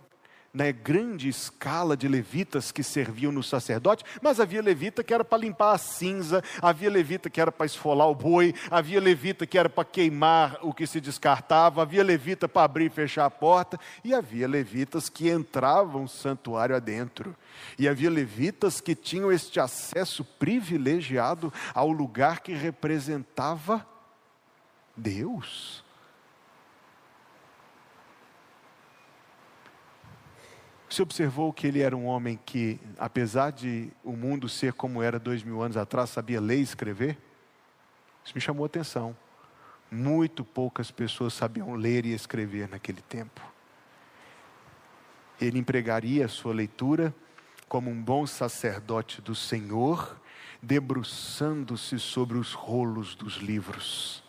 na 0.53 0.71
grande 0.71 1.31
escala 1.31 1.97
de 1.97 2.07
levitas 2.07 2.71
que 2.71 2.83
serviam 2.83 3.33
no 3.33 3.43
sacerdote, 3.43 4.05
mas 4.21 4.39
havia 4.39 4.61
levita 4.61 5.03
que 5.03 5.15
era 5.15 5.25
para 5.25 5.39
limpar 5.39 5.75
a 5.75 5.79
cinza, 5.79 6.43
havia 6.61 6.91
levita 6.91 7.31
que 7.31 7.41
era 7.41 7.51
para 7.51 7.65
esfolar 7.65 8.09
o 8.09 8.15
boi, 8.15 8.55
havia 8.71 9.01
levita 9.01 9.47
que 9.47 9.57
era 9.57 9.71
para 9.71 9.85
queimar 9.85 10.59
o 10.61 10.75
que 10.75 10.87
se 10.87 11.01
descartava, 11.01 11.81
havia 11.81 12.05
levita 12.05 12.47
para 12.47 12.65
abrir 12.65 12.87
e 12.87 12.91
fechar 12.91 13.25
a 13.25 13.31
porta, 13.31 13.81
e 14.05 14.13
havia 14.13 14.47
levitas 14.47 15.09
que 15.09 15.31
entravam 15.31 16.05
o 16.05 16.09
santuário 16.09 16.77
adentro. 16.77 17.35
E 17.79 17.89
havia 17.89 18.11
levitas 18.11 18.79
que 18.79 18.95
tinham 18.95 19.33
este 19.33 19.59
acesso 19.59 20.23
privilegiado 20.23 21.51
ao 21.75 21.91
lugar 21.91 22.41
que 22.41 22.53
representava 22.53 23.87
Deus. 24.95 25.82
Você 30.93 31.01
observou 31.01 31.55
que 31.55 31.67
ele 31.67 31.81
era 31.81 31.97
um 31.97 32.05
homem 32.05 32.39
que, 32.45 32.79
apesar 32.99 33.51
de 33.51 33.91
o 34.05 34.13
mundo 34.13 34.47
ser 34.47 34.75
como 34.75 35.03
era 35.03 35.19
dois 35.19 35.43
mil 35.43 35.63
anos 35.63 35.79
atrás, 35.79 36.11
sabia 36.11 36.39
ler 36.39 36.59
e 36.59 36.63
escrever? 36.63 37.17
Isso 38.23 38.35
me 38.35 38.43
chamou 38.43 38.63
a 38.63 38.67
atenção. 38.67 39.17
Muito 39.91 40.45
poucas 40.45 40.91
pessoas 40.91 41.33
sabiam 41.33 41.73
ler 41.73 42.05
e 42.05 42.13
escrever 42.13 42.69
naquele 42.69 43.01
tempo. 43.01 43.41
Ele 45.41 45.59
empregaria 45.59 46.27
a 46.27 46.29
sua 46.29 46.53
leitura 46.53 47.15
como 47.71 47.89
um 47.89 48.03
bom 48.03 48.27
sacerdote 48.27 49.23
do 49.23 49.35
Senhor, 49.35 50.21
debruçando-se 50.61 51.99
sobre 51.99 52.37
os 52.37 52.53
rolos 52.53 53.15
dos 53.15 53.37
livros 53.37 54.22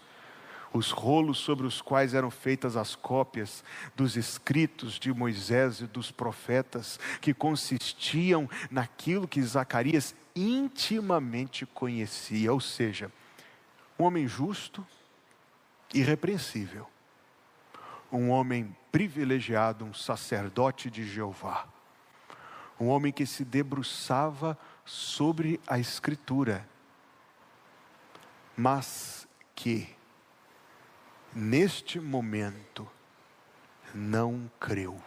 os 0.74 0.90
rolos 0.90 1.38
sobre 1.38 1.68
os 1.68 1.82
quais 1.82 2.16
eram 2.16 2.32
feitas 2.32 2.76
as 2.76 2.96
cópias 2.96 3.64
dos 3.96 4.18
escritos 4.18 4.96
de 5.00 5.14
Moisés 5.14 5.82
e 5.82 5.86
dos 5.86 6.10
profetas, 6.12 7.00
que 7.22 7.34
consistiam 7.34 8.50
naquilo 8.72 9.28
que 9.28 9.42
Zacarias 9.42 10.16
intimamente 10.36 11.66
conhecia, 11.68 12.52
ou 12.52 12.60
seja, 12.60 13.12
um 14.00 14.04
homem 14.04 14.28
justo, 14.28 14.86
irrepreensível, 15.94 16.90
um 18.12 18.32
homem 18.32 18.76
privilegiado, 18.92 19.86
um 19.86 19.94
sacerdote 19.94 20.90
de 20.90 21.08
Jeová, 21.08 21.68
um 22.80 22.88
homem 22.88 23.14
que 23.14 23.28
se 23.28 23.46
debruçava 23.46 24.58
sobre 24.84 25.60
a 25.68 25.78
Escritura, 25.78 26.68
mas 28.58 29.28
que 29.56 29.93
neste 31.36 32.00
momento, 32.00 32.88
não 33.94 34.50
creu. 34.60 35.02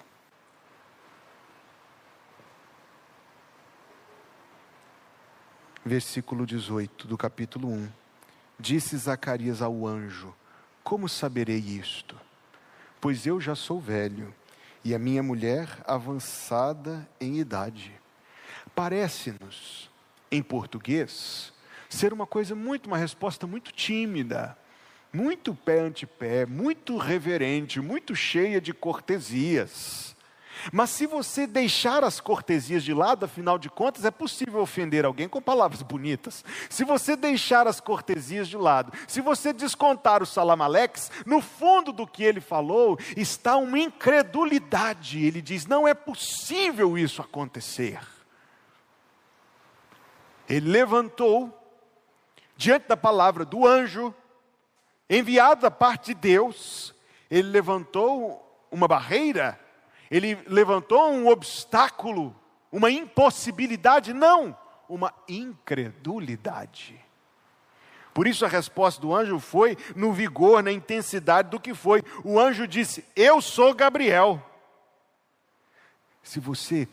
Versículo 5.85 6.45
18 6.45 7.07
do 7.07 7.17
capítulo 7.17 7.69
1. 7.69 7.89
Disse 8.59 8.97
Zacarias 8.97 9.63
ao 9.63 9.87
anjo: 9.87 10.35
Como 10.83 11.09
saberei 11.09 11.59
isto? 11.59 12.19
Pois 13.01 13.27
eu 13.27 13.41
já 13.41 13.55
sou 13.55 13.81
velho 13.81 14.35
e 14.83 14.95
a 14.95 14.99
minha 14.99 15.23
mulher 15.23 15.69
avançada 15.87 17.09
em 17.21 17.39
idade. 17.39 17.93
Parece-nos, 18.75 19.91
em 20.31 20.43
português, 20.43 21.53
ser 21.89 22.13
uma 22.13 22.27
coisa 22.27 22.55
muito, 22.55 22.87
uma 22.87 22.99
resposta 22.99 23.47
muito 23.47 23.73
tímida 23.73 24.59
muito 25.17 25.55
pé 25.55 25.81
ante 25.81 26.07
pé, 26.07 26.45
muito 26.45 26.99
reverente, 26.99 27.81
muito 27.81 28.15
cheia 28.15 28.61
de 28.61 28.75
cortesias. 28.75 30.15
Mas 30.71 30.91
se 30.91 31.07
você 31.07 31.47
deixar 31.47 32.05
as 32.05 32.21
cortesias 32.21 32.85
de 32.85 32.93
lado, 32.93 33.25
afinal 33.25 33.59
de 33.59 33.71
contas, 33.71 34.05
é 34.05 34.11
possível 34.11 34.61
ofender 34.61 35.07
alguém 35.07 35.27
com 35.27 35.41
palavras 35.41 35.81
bonitas. 35.81 36.45
Se 36.69 36.85
você 36.85 37.17
deixar 37.17 37.67
as 37.67 37.81
cortesias 37.81 38.47
de 38.47 38.59
lado, 38.59 38.93
se 39.09 39.23
você 39.23 39.55
descontar 39.55 40.23
o 40.23 40.27
salamalex, 40.27 41.11
no 41.25 41.41
fundo 41.41 41.93
do 41.93 42.07
que 42.07 42.23
ele 42.23 42.41
falou 42.41 42.99
está 43.17 43.57
uma 43.57 43.79
incredulidade. 43.79 45.25
Ele 45.25 45.41
diz: 45.41 45.67
não 45.67 45.89
é 45.89 45.95
possível 45.95 46.99
isso 46.99 47.23
acontecer. 47.23 48.01
Ele 50.47 50.69
levantou, 50.69 51.51
diante 52.57 52.87
da 52.87 52.97
palavra 52.97 53.45
do 53.45 53.67
anjo, 53.67 54.15
enviado 55.09 55.63
da 55.63 55.71
parte 55.71 56.07
de 56.07 56.15
Deus, 56.15 56.95
ele 57.31 57.49
levantou 57.49 58.43
uma 58.71 58.89
barreira, 58.89 59.59
ele 60.11 60.37
levantou 60.47 61.11
um 61.11 61.29
obstáculo, 61.29 62.35
uma 62.71 62.91
impossibilidade, 62.91 64.13
não, 64.13 64.57
uma 64.89 65.13
incredulidade. 65.29 67.01
Por 68.17 68.27
isso 68.27 68.47
a 68.47 68.49
resposta 68.49 69.01
do 69.01 69.15
anjo 69.15 69.39
foi 69.39 69.77
no 69.95 70.13
vigor, 70.13 70.63
na 70.63 70.73
intensidade 70.73 71.51
do 71.51 71.61
que 71.61 71.75
foi. 71.75 72.03
O 72.25 72.41
anjo 72.41 72.67
disse: 72.67 73.05
Eu 73.15 73.43
sou 73.43 73.75
Gabriel. 73.75 74.43
Se 76.23 76.41
você, 76.41 76.89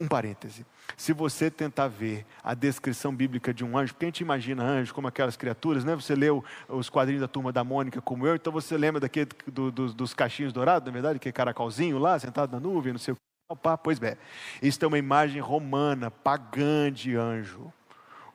um 0.00 0.06
parêntese, 0.06 0.64
se 0.96 1.12
você 1.12 1.50
tentar 1.50 1.88
ver 1.88 2.26
a 2.42 2.54
descrição 2.54 3.14
bíblica 3.14 3.52
de 3.52 3.64
um 3.64 3.76
anjo, 3.76 3.94
porque 3.94 4.04
a 4.04 4.08
gente 4.08 4.20
imagina 4.20 4.62
anjos 4.62 4.92
como 4.92 5.08
aquelas 5.08 5.36
criaturas, 5.36 5.84
né? 5.84 5.94
Você 5.94 6.14
leu 6.14 6.44
os 6.68 6.88
quadrinhos 6.88 7.20
da 7.20 7.28
turma 7.28 7.52
da 7.52 7.64
Mônica 7.64 8.00
como 8.00 8.26
eu, 8.26 8.34
então 8.34 8.52
você 8.52 8.76
lembra 8.76 9.00
daquele 9.00 9.28
do, 9.46 9.70
do, 9.70 9.92
dos 9.92 10.14
cachinhos 10.14 10.52
dourados, 10.52 10.86
na 10.86 10.92
verdade, 10.92 11.18
que 11.18 11.28
é 11.28 11.32
caracolzinho 11.32 11.98
lá, 11.98 12.18
sentado 12.18 12.52
na 12.52 12.60
nuvem, 12.60 12.92
não 12.92 13.00
sei 13.00 13.12
o 13.12 13.16
que. 13.16 13.56
Pois 13.82 13.98
bem, 13.98 14.16
isso 14.60 14.84
é 14.84 14.88
uma 14.88 14.98
imagem 14.98 15.40
romana, 15.40 16.10
pagã 16.10 16.92
de 16.92 17.14
anjo. 17.14 17.72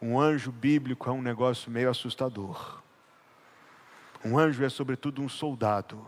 Um 0.01 0.19
anjo 0.19 0.51
bíblico 0.51 1.09
é 1.09 1.13
um 1.13 1.21
negócio 1.21 1.69
meio 1.69 1.89
assustador. 1.89 2.81
Um 4.23 4.37
anjo 4.37 4.63
é, 4.63 4.69
sobretudo, 4.69 5.21
um 5.21 5.29
soldado, 5.29 6.03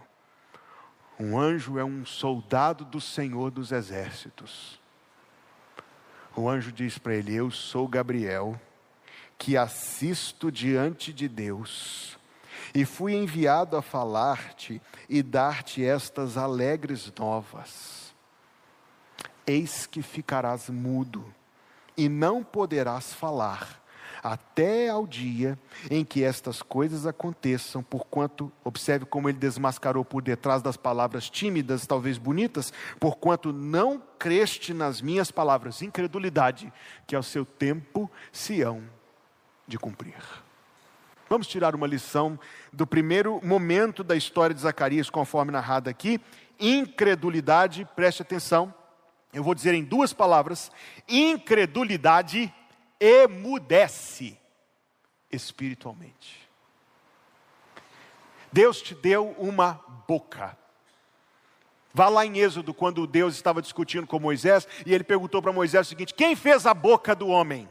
Um 1.19 1.37
anjo 1.39 1.77
é 1.77 1.83
um 1.83 2.05
soldado 2.05 2.85
do 2.85 2.99
Senhor 2.99 3.51
dos 3.51 3.71
exércitos. 3.71 4.82
O 6.35 6.49
anjo 6.49 6.71
diz 6.71 6.97
para 6.97 7.15
ele: 7.15 7.33
Eu 7.33 7.51
sou 7.51 7.87
Gabriel, 7.87 8.59
que 9.37 9.55
assisto 9.57 10.51
diante 10.51 11.13
de 11.13 11.27
Deus, 11.27 12.17
e 12.73 12.85
fui 12.85 13.13
enviado 13.13 13.77
a 13.77 13.81
falar-te 13.81 14.81
e 15.07 15.21
dar-te 15.21 15.85
estas 15.85 16.37
alegres 16.37 17.11
novas. 17.17 18.13
Eis 19.45 19.85
que 19.85 20.01
ficarás 20.01 20.69
mudo, 20.69 21.23
e 21.95 22.07
não 22.09 22.43
poderás 22.43 23.13
falar 23.13 23.82
até 24.23 24.87
ao 24.87 25.05
dia 25.05 25.59
em 25.91 26.05
que 26.05 26.23
estas 26.23 26.61
coisas 26.61 27.05
aconteçam, 27.05 27.83
porquanto, 27.83 28.49
observe 28.63 29.05
como 29.05 29.27
ele 29.27 29.37
desmascarou 29.37 30.05
por 30.05 30.21
detrás 30.21 30.61
das 30.61 30.77
palavras 30.77 31.29
tímidas, 31.29 31.85
talvez 31.85 32.17
bonitas, 32.17 32.71
porquanto 33.01 33.51
não 33.51 34.01
creste 34.17 34.73
nas 34.73 35.01
minhas 35.01 35.29
palavras, 35.29 35.81
incredulidade, 35.81 36.71
que 37.05 37.15
ao 37.15 37.21
seu 37.21 37.43
tempo 37.43 38.09
se 38.31 38.61
hão 38.61 38.81
de 39.67 39.77
cumprir. 39.77 40.15
Vamos 41.29 41.47
tirar 41.47 41.75
uma 41.75 41.87
lição 41.87 42.39
do 42.71 42.87
primeiro 42.87 43.41
momento 43.43 44.03
da 44.03 44.15
história 44.15 44.53
de 44.53 44.61
Zacarias, 44.61 45.09
conforme 45.09 45.51
narrado 45.51 45.89
aqui. 45.89 46.21
Incredulidade, 46.59 47.87
preste 47.95 48.21
atenção, 48.21 48.73
eu 49.33 49.43
vou 49.43 49.55
dizer 49.55 49.73
em 49.73 49.83
duas 49.83 50.13
palavras: 50.13 50.71
incredulidade 51.09 52.53
emudece 52.99 54.37
espiritualmente. 55.31 56.47
Deus 58.51 58.81
te 58.81 58.93
deu 58.93 59.35
uma 59.37 59.83
boca. 60.07 60.57
Vá 61.93 62.09
lá 62.09 62.25
em 62.25 62.39
Êxodo, 62.39 62.73
quando 62.73 63.05
Deus 63.05 63.35
estava 63.35 63.61
discutindo 63.61 64.07
com 64.07 64.19
Moisés, 64.19 64.67
e 64.85 64.93
ele 64.93 65.03
perguntou 65.03 65.41
para 65.41 65.51
Moisés 65.51 65.87
o 65.87 65.89
seguinte: 65.89 66.13
Quem 66.13 66.35
fez 66.35 66.65
a 66.65 66.73
boca 66.73 67.15
do 67.15 67.27
homem? 67.27 67.69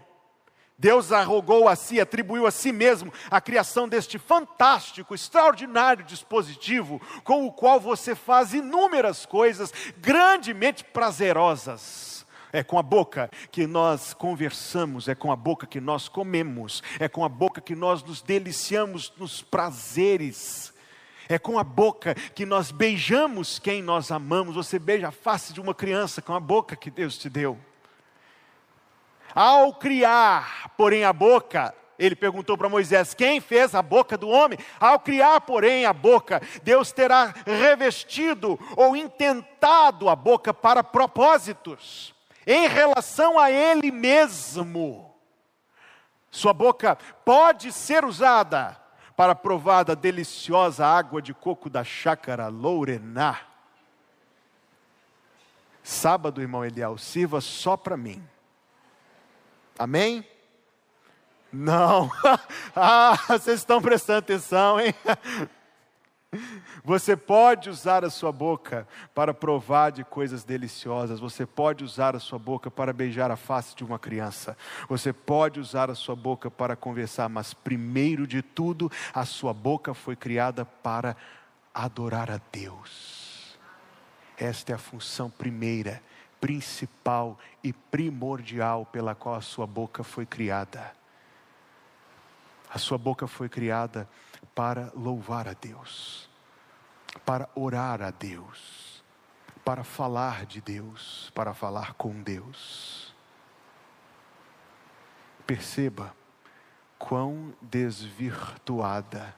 Deus 0.79 1.13
arrogou 1.13 1.69
a 1.69 1.77
si, 1.77 2.01
atribuiu 2.01 2.45
a 2.45 2.51
si 2.51 2.73
mesmo 2.73 3.13
a 3.31 3.41
criação 3.41 3.89
deste 3.89 4.19
fantástico, 4.19 5.15
extraordinário 5.15 6.05
dispositivo, 6.05 7.01
com 7.23 7.47
o 7.47 7.53
qual 7.53 7.79
você 7.79 8.17
faz 8.17 8.53
inúmeras 8.53 9.25
coisas 9.25 9.73
grandemente 9.99 10.83
prazerosas. 10.83 12.12
É 12.53 12.63
com 12.63 12.79
a 12.79 12.83
boca 12.83 13.31
que 13.51 13.67
nós 13.67 14.13
conversamos, 14.13 15.09
é 15.09 15.15
com 15.15 15.33
a 15.33 15.37
boca 15.37 15.67
que 15.67 15.81
nós 15.81 16.07
comemos, 16.07 16.83
é 17.01 17.09
com 17.09 17.25
a 17.25 17.29
boca 17.29 17.63
que 17.63 17.75
nós 17.75 18.03
nos 18.03 18.21
deliciamos 18.21 19.11
nos 19.17 19.41
prazeres. 19.41 20.71
É 21.29 21.39
com 21.39 21.59
a 21.59 21.65
boca 21.65 22.15
que 22.15 22.45
nós 22.45 22.71
beijamos 22.71 23.59
quem 23.59 23.81
nós 23.81 24.11
amamos. 24.11 24.55
Você 24.55 24.79
beija 24.79 25.09
a 25.09 25.13
face 25.13 25.55
de 25.55 25.63
uma 25.63 25.75
criança 25.75 26.21
com 26.21 26.35
a 26.35 26.41
boca 26.41 26.77
que 26.77 26.91
Deus 26.91 27.17
te 27.17 27.31
deu. 27.31 27.59
Ao 29.35 29.73
criar, 29.73 30.71
porém, 30.77 31.05
a 31.05 31.13
boca, 31.13 31.75
ele 31.99 32.15
perguntou 32.15 32.59
para 32.59 32.69
Moisés: 32.69 33.15
Quem 33.15 33.41
fez 33.41 33.75
a 33.75 33.81
boca 33.81 34.19
do 34.19 34.29
homem? 34.29 34.59
Ao 34.79 34.99
criar, 34.99 35.41
porém, 35.41 35.87
a 35.87 35.93
boca, 35.95 36.43
Deus 36.63 36.93
terá 36.93 37.33
revestido 37.47 38.61
ou 38.77 38.95
intentado 38.95 40.11
a 40.11 40.17
boca 40.17 40.53
para 40.53 40.85
propósitos 40.85 42.13
em 42.47 42.69
relação 42.69 43.39
a 43.39 43.51
Ele 43.51 43.91
mesmo. 43.91 45.15
Sua 46.31 46.53
boca 46.53 46.97
pode 47.25 47.73
ser 47.73 48.05
usada 48.05 48.77
para 49.17 49.35
provar 49.35 49.85
da 49.85 49.95
deliciosa 49.95 50.87
água 50.87 51.21
de 51.21 51.35
coco 51.35 51.69
da 51.69 51.85
chácara 51.85 52.49
Lourená. 52.49 53.41
Sábado, 55.83 56.41
irmão 56.41 56.65
Eliel, 56.65 56.97
sirva 56.97 57.41
só 57.41 57.77
para 57.77 57.97
mim. 57.97 58.27
Amém? 59.79 60.27
Não. 61.53 62.11
ah, 62.75 63.19
vocês 63.29 63.61
estão 63.61 63.83
prestando 63.83 64.21
atenção, 64.21 64.81
hein? 64.81 64.95
Você 66.85 67.17
pode 67.17 67.69
usar 67.69 68.05
a 68.05 68.11
sua 68.11 68.33
boca 68.33 68.89
para 69.15 69.35
provar 69.35 69.93
de 69.93 70.03
coisas 70.03 70.43
deliciosas. 70.45 71.21
Você 71.21 71.45
pode 71.45 71.85
usar 71.85 72.17
a 72.17 72.19
sua 72.19 72.39
boca 72.39 72.71
para 72.71 72.93
beijar 72.93 73.31
a 73.31 73.37
face 73.37 73.77
de 73.77 73.85
uma 73.85 73.99
criança. 73.99 74.57
Você 74.89 75.13
pode 75.13 75.61
usar 75.61 75.91
a 75.91 75.95
sua 75.95 76.17
boca 76.17 76.51
para 76.51 76.75
conversar, 76.75 77.29
mas 77.29 77.53
primeiro 77.53 78.27
de 78.27 78.41
tudo, 78.41 78.91
a 79.15 79.25
sua 79.25 79.53
boca 79.53 79.93
foi 79.93 80.17
criada 80.17 80.65
para 80.65 81.17
adorar 81.75 82.31
a 82.31 82.41
Deus. 82.51 83.59
Esta 84.37 84.73
é 84.73 84.75
a 84.75 84.79
função 84.79 85.31
primeira, 85.31 86.03
principal 86.41 87.39
e 87.63 87.73
primordial 87.73 88.87
pela 88.87 89.15
qual 89.15 89.35
a 89.35 89.43
sua 89.43 89.67
boca 89.67 90.03
foi 90.03 90.27
criada. 90.27 90.93
A 92.73 92.79
sua 92.79 92.97
boca 92.97 93.27
foi 93.27 93.49
criada 93.51 94.09
para 94.09 94.32
louvar 94.95 95.49
a 95.49 95.53
Deus, 95.53 96.29
para 97.25 97.49
orar 97.55 98.03
a 98.03 98.11
Deus, 98.11 99.03
para 99.65 99.85
falar 99.85 100.47
de 100.47 100.61
Deus, 100.61 101.31
para 101.35 101.55
falar 101.55 101.95
com 101.95 102.23
Deus. 102.23 103.15
Perceba 105.47 106.15
quão 106.99 107.55
desvirtuada, 107.61 109.35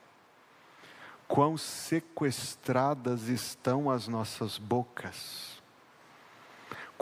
quão 1.27 1.57
sequestradas 1.57 3.27
estão 3.27 3.89
as 3.89 4.07
nossas 4.07 4.57
bocas 4.57 5.54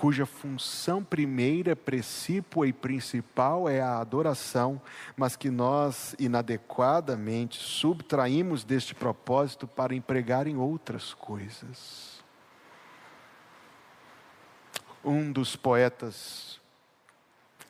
cuja 0.03 0.25
função 0.25 1.01
primeira, 1.01 1.77
precípua 1.77 2.67
e 2.67 2.73
principal 2.73 3.69
é 3.69 3.79
a 3.79 3.99
adoração, 3.99 4.81
mas 5.15 5.37
que 5.37 5.49
nós 5.49 6.13
inadequadamente 6.19 7.57
subtraímos 7.57 8.65
deste 8.65 8.93
propósito 8.93 9.65
para 9.65 9.95
empregar 9.95 10.45
em 10.45 10.57
outras 10.57 11.13
coisas. 11.13 12.21
Um 15.05 15.31
dos 15.31 15.55
poetas 15.55 16.59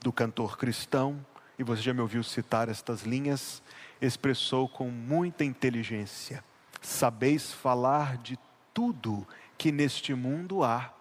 do 0.01 0.11
cantor 0.11 0.57
cristão, 0.57 1.23
e 1.59 1.63
você 1.63 1.83
já 1.83 1.93
me 1.93 2.01
ouviu 2.01 2.23
citar 2.23 2.67
estas 2.67 3.03
linhas, 3.03 3.61
expressou 4.01 4.67
com 4.67 4.89
muita 4.89 5.43
inteligência: 5.43 6.43
Sabeis 6.81 7.53
falar 7.53 8.17
de 8.17 8.39
tudo 8.73 9.23
que 9.55 9.71
neste 9.71 10.15
mundo 10.15 10.63
há 10.63 10.92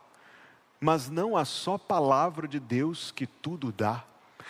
mas 0.83 1.09
não 1.09 1.37
a 1.37 1.45
só 1.45 1.79
palavra 1.79 2.49
de 2.49 2.59
Deus 2.59 3.13
que 3.13 3.25
tudo 3.25 3.71
dá. 3.71 4.05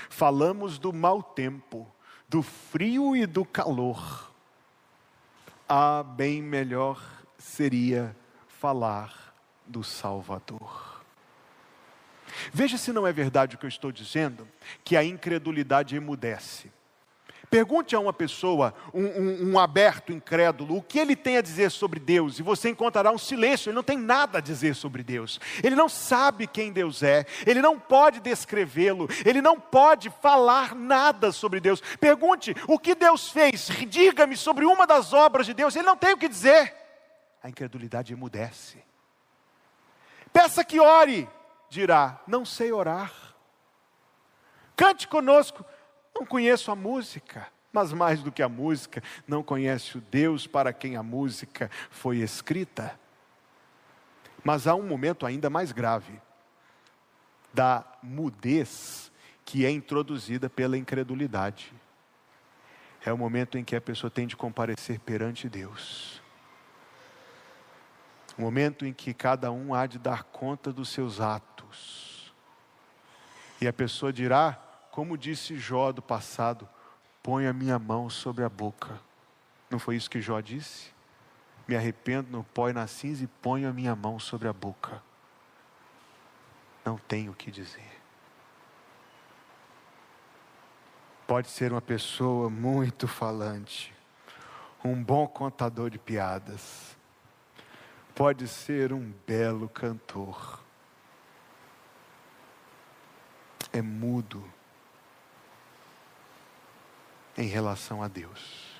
Falamos 0.08 0.78
do 0.78 0.90
mau 0.90 1.22
tempo, 1.22 1.86
do 2.26 2.42
frio 2.42 3.14
e 3.14 3.26
do 3.26 3.44
calor. 3.44 4.32
Ah, 5.68 6.02
bem 6.02 6.40
melhor 6.40 6.98
seria 7.36 8.16
falar 8.48 9.34
do 9.66 9.84
Salvador. 9.84 11.04
Veja 12.50 12.78
se 12.78 12.94
não 12.94 13.06
é 13.06 13.12
verdade 13.12 13.56
o 13.56 13.58
que 13.58 13.66
eu 13.66 13.68
estou 13.68 13.92
dizendo, 13.92 14.48
que 14.82 14.96
a 14.96 15.04
incredulidade 15.04 15.96
emudece. 15.96 16.72
Pergunte 17.52 17.94
a 17.94 18.00
uma 18.00 18.14
pessoa, 18.14 18.72
um, 18.94 19.04
um, 19.04 19.50
um, 19.50 19.58
aberto 19.58 20.10
incrédulo, 20.10 20.74
o 20.74 20.82
que 20.82 20.98
ele 20.98 21.14
tem 21.14 21.36
a 21.36 21.42
dizer 21.42 21.70
sobre 21.70 22.00
Deus, 22.00 22.38
e 22.38 22.42
você 22.42 22.70
encontrará 22.70 23.10
um 23.10 23.18
silêncio, 23.18 23.68
ele 23.68 23.76
não 23.76 23.82
tem 23.82 23.98
nada 23.98 24.38
a 24.38 24.40
dizer 24.40 24.74
sobre 24.74 25.02
Deus, 25.02 25.38
ele 25.62 25.76
não 25.76 25.86
sabe 25.86 26.46
quem 26.46 26.72
Deus 26.72 27.02
é, 27.02 27.26
ele 27.46 27.60
não 27.60 27.78
pode 27.78 28.20
descrevê-lo, 28.20 29.06
ele 29.22 29.42
não 29.42 29.60
pode 29.60 30.08
falar 30.22 30.74
nada 30.74 31.30
sobre 31.30 31.60
Deus. 31.60 31.82
Pergunte 32.00 32.56
o 32.66 32.78
que 32.78 32.94
Deus 32.94 33.28
fez, 33.28 33.68
diga-me 33.86 34.34
sobre 34.34 34.64
uma 34.64 34.86
das 34.86 35.12
obras 35.12 35.44
de 35.44 35.52
Deus, 35.52 35.76
ele 35.76 35.84
não 35.84 35.96
tem 35.96 36.14
o 36.14 36.18
que 36.18 36.30
dizer. 36.30 36.74
A 37.42 37.50
incredulidade 37.50 38.14
emudece. 38.14 38.82
Peça 40.32 40.64
que 40.64 40.80
ore, 40.80 41.28
dirá, 41.68 42.18
não 42.26 42.46
sei 42.46 42.72
orar. 42.72 43.12
Cante 44.74 45.06
conosco, 45.06 45.66
não 46.14 46.26
conheço 46.26 46.70
a 46.70 46.76
música, 46.76 47.48
mas 47.72 47.92
mais 47.92 48.22
do 48.22 48.30
que 48.30 48.42
a 48.42 48.48
música, 48.48 49.02
não 49.26 49.42
conhece 49.42 49.96
o 49.96 50.00
Deus 50.00 50.46
para 50.46 50.72
quem 50.72 50.96
a 50.96 51.02
música 51.02 51.70
foi 51.90 52.18
escrita. 52.18 52.98
Mas 54.44 54.66
há 54.66 54.74
um 54.74 54.86
momento 54.86 55.24
ainda 55.24 55.48
mais 55.48 55.72
grave 55.72 56.20
da 57.52 57.84
mudez 58.02 59.10
que 59.44 59.64
é 59.64 59.70
introduzida 59.70 60.48
pela 60.48 60.76
incredulidade. 60.76 61.72
É 63.04 63.12
o 63.12 63.18
momento 63.18 63.58
em 63.58 63.64
que 63.64 63.74
a 63.74 63.80
pessoa 63.80 64.10
tem 64.10 64.26
de 64.26 64.36
comparecer 64.36 65.00
perante 65.00 65.48
Deus. 65.48 66.22
O 68.38 68.42
momento 68.42 68.86
em 68.86 68.92
que 68.92 69.12
cada 69.12 69.50
um 69.50 69.74
há 69.74 69.86
de 69.86 69.98
dar 69.98 70.24
conta 70.24 70.72
dos 70.72 70.88
seus 70.88 71.20
atos. 71.20 72.32
E 73.60 73.66
a 73.66 73.72
pessoa 73.72 74.12
dirá: 74.12 74.58
como 74.92 75.18
disse 75.18 75.56
Jó 75.56 75.90
do 75.90 76.00
passado, 76.00 76.68
põe 77.20 77.48
a 77.48 77.52
minha 77.52 77.80
mão 77.80 78.08
sobre 78.08 78.44
a 78.44 78.48
boca. 78.48 79.00
Não 79.68 79.80
foi 79.80 79.96
isso 79.96 80.08
que 80.08 80.20
Jó 80.20 80.40
disse? 80.40 80.92
me 81.66 81.76
arrependo 81.76 82.30
no 82.30 82.44
pó 82.44 82.68
e 82.68 82.72
na 82.72 82.86
cinza 82.86 83.24
e 83.24 83.26
ponho 83.26 83.68
a 83.68 83.72
minha 83.72 83.94
mão 83.94 84.18
sobre 84.18 84.48
a 84.48 84.52
boca. 84.52 85.02
Não 86.84 86.98
tenho 86.98 87.32
o 87.32 87.34
que 87.34 87.50
dizer. 87.50 88.00
Pode 91.26 91.48
ser 91.48 91.72
uma 91.72 91.80
pessoa 91.80 92.50
muito 92.50 93.06
falante, 93.08 93.94
um 94.84 95.02
bom 95.02 95.26
contador 95.26 95.88
de 95.88 95.98
piadas, 95.98 96.96
pode 98.14 98.46
ser 98.46 98.92
um 98.92 99.12
belo 99.26 99.68
cantor, 99.68 100.62
é 103.72 103.80
mudo 103.80 104.44
em 107.36 107.46
relação 107.46 108.02
a 108.02 108.08
Deus 108.08 108.72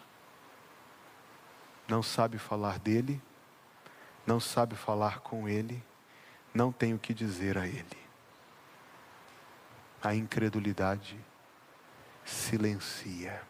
não 1.92 2.02
sabe 2.02 2.38
falar 2.38 2.78
dele, 2.78 3.20
não 4.26 4.40
sabe 4.40 4.74
falar 4.74 5.20
com 5.20 5.46
ele, 5.46 5.84
não 6.54 6.72
tem 6.72 6.94
o 6.94 6.98
que 6.98 7.12
dizer 7.12 7.58
a 7.58 7.66
ele. 7.66 7.98
A 10.02 10.14
incredulidade 10.14 11.18
silencia. 12.24 13.42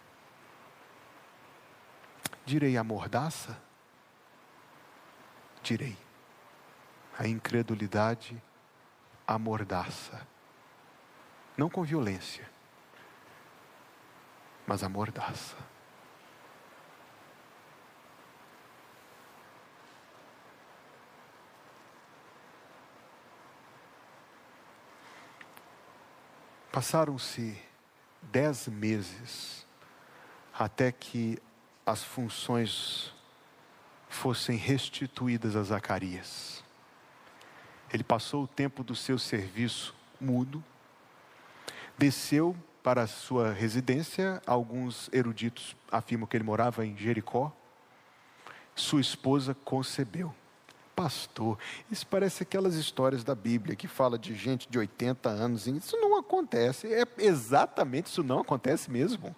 Direi 2.44 2.76
a 2.76 2.82
mordaça? 2.82 3.56
Direi. 5.62 5.96
A 7.16 7.28
incredulidade 7.28 8.42
amordaça. 9.24 10.26
Não 11.56 11.70
com 11.70 11.84
violência, 11.84 12.50
mas 14.72 14.82
amordaça. 14.82 15.54
Passaram-se 26.72 27.60
dez 28.22 28.66
meses 28.66 29.66
até 30.58 30.90
que 30.90 31.38
as 31.84 32.02
funções 32.02 33.12
fossem 34.08 34.56
restituídas 34.56 35.54
a 35.54 35.62
Zacarias. 35.64 36.64
Ele 37.92 38.02
passou 38.02 38.44
o 38.44 38.48
tempo 38.48 38.82
do 38.82 38.94
seu 38.96 39.18
serviço 39.18 39.94
mudo, 40.18 40.64
desceu 41.98 42.56
para 42.82 43.06
sua 43.06 43.52
residência, 43.52 44.42
alguns 44.46 45.08
eruditos 45.12 45.76
afirmam 45.90 46.26
que 46.26 46.36
ele 46.36 46.44
morava 46.44 46.84
em 46.84 46.96
Jericó. 46.96 47.52
Sua 48.74 49.00
esposa 49.00 49.54
concebeu 49.64 50.34
pastor. 50.94 51.58
Isso 51.90 52.06
parece 52.06 52.42
aquelas 52.42 52.74
histórias 52.74 53.24
da 53.24 53.34
Bíblia 53.34 53.74
que 53.74 53.88
fala 53.88 54.18
de 54.18 54.34
gente 54.34 54.68
de 54.68 54.78
80 54.78 55.28
anos. 55.28 55.66
Isso 55.66 55.96
não 55.96 56.18
acontece. 56.18 56.92
É 56.92 57.04
exatamente 57.18 58.06
isso 58.06 58.22
não 58.22 58.40
acontece 58.40 58.90
mesmo. 58.90 59.34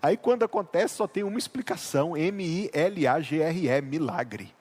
Aí 0.00 0.16
quando 0.16 0.44
acontece 0.44 0.94
só 0.94 1.06
tem 1.06 1.22
uma 1.22 1.38
explicação, 1.38 2.16
M 2.16 2.44
I 2.44 2.70
L 2.72 3.06
A 3.06 3.20
G 3.20 3.40
R 3.40 3.68
E, 3.68 3.80
milagre. 3.80 4.54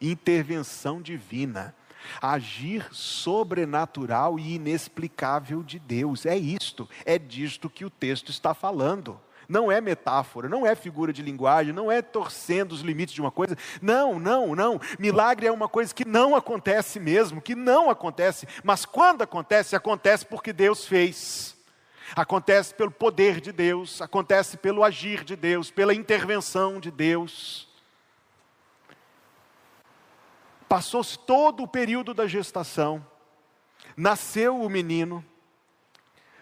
Intervenção 0.00 1.00
divina. 1.00 1.74
Agir 2.20 2.86
sobrenatural 2.92 4.38
e 4.38 4.54
inexplicável 4.54 5.62
de 5.62 5.78
Deus. 5.78 6.26
É 6.26 6.36
isto, 6.36 6.88
é 7.04 7.18
disto 7.18 7.70
que 7.70 7.84
o 7.84 7.90
texto 7.90 8.30
está 8.30 8.54
falando. 8.54 9.20
Não 9.48 9.70
é 9.70 9.80
metáfora, 9.80 10.48
não 10.48 10.66
é 10.66 10.74
figura 10.74 11.12
de 11.12 11.22
linguagem, 11.22 11.72
não 11.72 11.90
é 11.90 12.00
torcendo 12.00 12.72
os 12.72 12.80
limites 12.80 13.14
de 13.14 13.20
uma 13.20 13.30
coisa. 13.30 13.56
Não, 13.80 14.18
não, 14.18 14.54
não. 14.54 14.80
Milagre 14.98 15.46
é 15.46 15.52
uma 15.52 15.68
coisa 15.68 15.94
que 15.94 16.04
não 16.04 16.34
acontece 16.34 16.98
mesmo, 16.98 17.40
que 17.40 17.54
não 17.54 17.90
acontece, 17.90 18.46
mas 18.62 18.84
quando 18.84 19.22
acontece, 19.22 19.76
acontece 19.76 20.24
porque 20.24 20.52
Deus 20.52 20.86
fez. 20.86 21.54
Acontece 22.14 22.74
pelo 22.74 22.90
poder 22.90 23.40
de 23.40 23.50
Deus, 23.50 24.00
acontece 24.00 24.56
pelo 24.56 24.84
agir 24.84 25.24
de 25.24 25.36
Deus, 25.36 25.70
pela 25.70 25.94
intervenção 25.94 26.78
de 26.78 26.90
Deus. 26.90 27.73
Passou-se 30.68 31.18
todo 31.18 31.62
o 31.62 31.68
período 31.68 32.14
da 32.14 32.26
gestação, 32.26 33.04
nasceu 33.96 34.60
o 34.60 34.68
menino, 34.68 35.24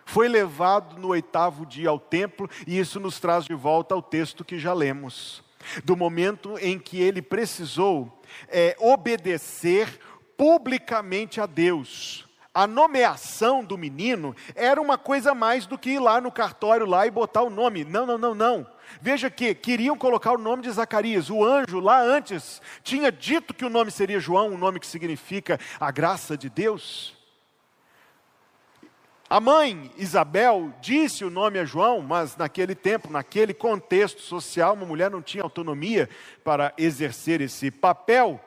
foi 0.05 0.29
levado 0.29 0.99
no 0.99 1.09
oitavo 1.09 1.65
dia 1.65 1.89
ao 1.89 1.99
templo, 1.99 2.49
e 2.67 2.79
isso 2.79 3.01
nos 3.01 3.19
traz 3.19 3.45
de 3.45 3.55
volta 3.55 3.95
ao 3.95 4.03
texto 4.03 4.45
que 4.45 4.59
já 4.59 4.73
lemos, 4.73 5.43
do 5.85 5.97
momento 5.97 6.59
em 6.59 6.79
que 6.79 7.01
ele 7.01 7.23
precisou 7.23 8.21
é, 8.49 8.77
obedecer 8.79 9.99
publicamente 10.37 11.41
a 11.41 11.47
Deus. 11.47 12.27
A 12.55 12.67
nomeação 12.67 13.65
do 13.65 13.79
menino 13.79 14.37
era 14.55 14.81
uma 14.81 14.99
coisa 14.99 15.35
mais 15.35 15.65
do 15.65 15.79
que 15.79 15.93
ir 15.93 15.99
lá 15.99 16.21
no 16.21 16.31
cartório 16.31 16.85
lá 16.85 17.07
e 17.07 17.11
botar 17.11 17.43
o 17.43 17.49
nome. 17.49 17.83
Não, 17.83 18.05
não, 18.05 18.19
não, 18.19 18.35
não. 18.35 18.67
Veja 19.01 19.31
que 19.31 19.55
queriam 19.55 19.97
colocar 19.97 20.33
o 20.33 20.39
nome 20.39 20.63
de 20.63 20.71
Zacarias. 20.71 21.31
O 21.31 21.45
anjo 21.45 21.81
lá 21.81 22.03
antes 22.03 22.61
tinha 22.83 23.11
dito 23.11 23.55
que 23.55 23.65
o 23.65 23.71
nome 23.71 23.91
seria 23.91 24.21
João, 24.21 24.49
um 24.51 24.59
nome 24.59 24.81
que 24.81 24.87
significa 24.87 25.59
a 25.81 25.91
graça 25.91 26.37
de 26.37 26.49
Deus. 26.49 27.17
A 29.33 29.41
mãe 29.41 29.91
Isabel 29.97 30.75
disse 30.83 31.25
o 31.25 31.31
nome 31.31 31.59
a 31.59 31.65
João, 31.65 32.03
mas 32.03 32.37
naquele 32.37 32.75
tempo, 32.75 33.11
naquele 33.11 33.55
contexto 33.55 34.21
social, 34.21 34.75
uma 34.75 34.85
mulher 34.85 35.11
não 35.11 35.23
tinha 35.23 35.43
autonomia 35.43 36.07
para 36.45 36.75
exercer 36.77 37.41
esse 37.41 37.71
papel. 37.71 38.39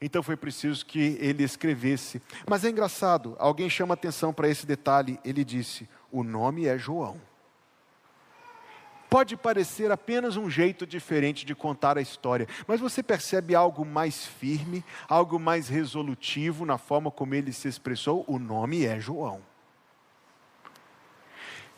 Então 0.00 0.22
foi 0.22 0.34
preciso 0.34 0.86
que 0.86 1.18
ele 1.20 1.42
escrevesse. 1.42 2.22
Mas 2.48 2.64
é 2.64 2.70
engraçado, 2.70 3.36
alguém 3.38 3.68
chama 3.68 3.92
atenção 3.92 4.32
para 4.32 4.48
esse 4.48 4.64
detalhe. 4.64 5.20
Ele 5.22 5.44
disse: 5.44 5.86
O 6.10 6.24
nome 6.24 6.66
é 6.66 6.78
João. 6.78 7.20
Pode 9.14 9.36
parecer 9.36 9.92
apenas 9.92 10.36
um 10.36 10.50
jeito 10.50 10.84
diferente 10.84 11.46
de 11.46 11.54
contar 11.54 11.96
a 11.96 12.00
história, 12.00 12.48
mas 12.66 12.80
você 12.80 13.00
percebe 13.00 13.54
algo 13.54 13.84
mais 13.84 14.26
firme, 14.26 14.84
algo 15.08 15.38
mais 15.38 15.68
resolutivo 15.68 16.66
na 16.66 16.78
forma 16.78 17.12
como 17.12 17.32
ele 17.32 17.52
se 17.52 17.68
expressou? 17.68 18.24
O 18.26 18.40
nome 18.40 18.84
é 18.84 18.98
João. 18.98 19.40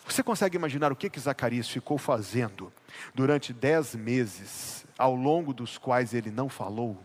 Você 0.06 0.22
consegue 0.22 0.56
imaginar 0.56 0.90
o 0.90 0.96
que, 0.96 1.10
que 1.10 1.20
Zacarias 1.20 1.68
ficou 1.68 1.98
fazendo 1.98 2.72
durante 3.14 3.52
dez 3.52 3.94
meses, 3.94 4.86
ao 4.96 5.14
longo 5.14 5.52
dos 5.52 5.76
quais 5.76 6.14
ele 6.14 6.30
não 6.30 6.48
falou? 6.48 6.96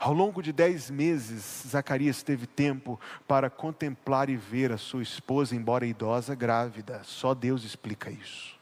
Ao 0.00 0.12
longo 0.12 0.42
de 0.42 0.52
dez 0.52 0.90
meses, 0.90 1.68
Zacarias 1.68 2.20
teve 2.24 2.48
tempo 2.48 2.98
para 3.28 3.48
contemplar 3.48 4.28
e 4.28 4.34
ver 4.34 4.72
a 4.72 4.76
sua 4.76 5.04
esposa, 5.04 5.54
embora 5.54 5.86
idosa, 5.86 6.34
grávida. 6.34 7.02
Só 7.04 7.32
Deus 7.32 7.62
explica 7.62 8.10
isso. 8.10 8.55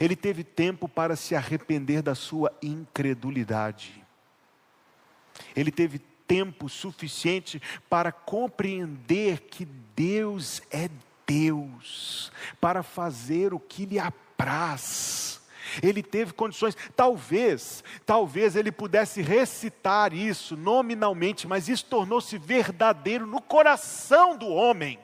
Ele 0.00 0.16
teve 0.16 0.42
tempo 0.42 0.88
para 0.88 1.16
se 1.16 1.34
arrepender 1.34 2.02
da 2.02 2.14
sua 2.14 2.52
incredulidade. 2.62 4.04
Ele 5.54 5.70
teve 5.70 5.98
tempo 6.26 6.68
suficiente 6.68 7.60
para 7.88 8.10
compreender 8.10 9.40
que 9.42 9.64
Deus 9.94 10.62
é 10.70 10.88
Deus, 11.26 12.32
para 12.60 12.82
fazer 12.82 13.54
o 13.54 13.60
que 13.60 13.86
lhe 13.86 13.98
apraz. 13.98 15.42
Ele 15.82 16.02
teve 16.02 16.32
condições, 16.32 16.76
talvez, 16.94 17.82
talvez 18.04 18.54
ele 18.54 18.70
pudesse 18.70 19.22
recitar 19.22 20.12
isso 20.12 20.56
nominalmente, 20.56 21.46
mas 21.46 21.68
isso 21.68 21.86
tornou-se 21.86 22.36
verdadeiro 22.36 23.26
no 23.26 23.40
coração 23.40 24.36
do 24.36 24.48
homem. 24.48 24.98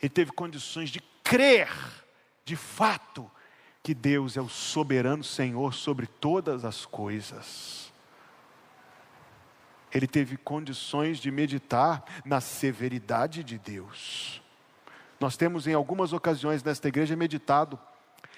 Ele 0.00 0.10
teve 0.10 0.32
condições 0.32 0.90
de 0.90 1.00
crer, 1.24 1.68
de 2.44 2.56
fato, 2.56 3.30
que 3.82 3.94
Deus 3.94 4.36
é 4.36 4.40
o 4.40 4.48
soberano 4.48 5.24
Senhor 5.24 5.74
sobre 5.74 6.06
todas 6.06 6.64
as 6.64 6.86
coisas 6.86 7.82
ele 9.92 10.06
teve 10.06 10.36
condições 10.36 11.18
de 11.18 11.30
meditar 11.30 12.04
na 12.24 12.40
severidade 12.40 13.44
de 13.44 13.58
Deus. 13.58 14.42
Nós 15.20 15.36
temos 15.36 15.66
em 15.66 15.74
algumas 15.74 16.12
ocasiões 16.12 16.62
nesta 16.62 16.88
igreja 16.88 17.14
meditado 17.14 17.78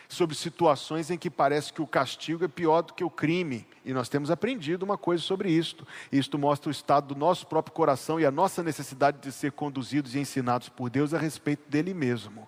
sobre 0.08 0.36
situações 0.36 1.10
em 1.10 1.16
que 1.16 1.30
parece 1.30 1.72
que 1.72 1.80
o 1.80 1.86
castigo 1.86 2.44
é 2.44 2.48
pior 2.48 2.82
do 2.82 2.92
que 2.92 3.02
o 3.02 3.10
crime, 3.10 3.66
e 3.84 3.92
nós 3.92 4.08
temos 4.08 4.30
aprendido 4.30 4.82
uma 4.82 4.98
coisa 4.98 5.22
sobre 5.22 5.50
isto. 5.50 5.86
Isto 6.12 6.38
mostra 6.38 6.68
o 6.68 6.72
estado 6.72 7.14
do 7.14 7.18
nosso 7.18 7.46
próprio 7.46 7.74
coração 7.74 8.20
e 8.20 8.26
a 8.26 8.30
nossa 8.30 8.62
necessidade 8.62 9.18
de 9.20 9.32
ser 9.32 9.52
conduzidos 9.52 10.14
e 10.14 10.18
ensinados 10.18 10.68
por 10.68 10.90
Deus 10.90 11.14
a 11.14 11.18
respeito 11.18 11.68
dele 11.70 11.94
mesmo. 11.94 12.46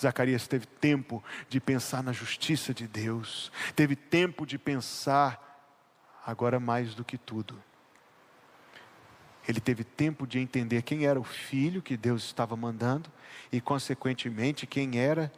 Zacarias 0.00 0.46
teve 0.48 0.66
tempo 0.66 1.22
de 1.48 1.60
pensar 1.60 2.02
na 2.02 2.12
justiça 2.12 2.74
de 2.74 2.86
Deus, 2.86 3.52
teve 3.76 3.94
tempo 3.96 4.46
de 4.46 4.58
pensar, 4.58 5.40
agora 6.26 6.58
mais 6.60 6.94
do 6.94 7.04
que 7.04 7.18
tudo, 7.18 7.62
ele 9.46 9.60
teve 9.60 9.82
tempo 9.82 10.26
de 10.26 10.38
entender 10.38 10.82
quem 10.82 11.04
era 11.04 11.18
o 11.18 11.24
filho 11.24 11.82
que 11.82 11.96
Deus 11.96 12.22
estava 12.24 12.56
mandando 12.56 13.10
e, 13.50 13.60
consequentemente, 13.60 14.66
quem 14.66 14.98
era 14.98 15.32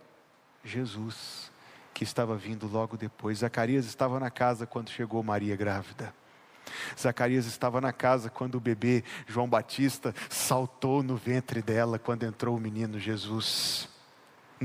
Jesus. 0.63 1.51
que 1.95 2.03
estava 2.03 2.37
vindo 2.37 2.67
logo 2.67 2.97
depois. 2.97 3.39
Zacarias 3.39 3.87
estava 3.87 4.19
na 4.19 4.31
casa 4.31 4.67
quando 4.67 4.91
chegou 4.91 5.23
Maria 5.23 5.55
grávida. 5.55 6.13
Zacarias 6.99 7.47
estava 7.47 7.81
na 7.81 7.93
casa 7.93 8.29
quando 8.29 8.57
o 8.57 8.61
bebê 8.61 9.05
João 9.27 9.49
Batista 9.49 10.15
saltou 10.29 11.03
no 11.03 11.17
ventre 11.17 11.63
dela 11.63 11.99
quando 11.99 12.25
entrou 12.25 12.57
o 12.57 12.61
menino 12.61 12.99
Jesus, 12.99 13.89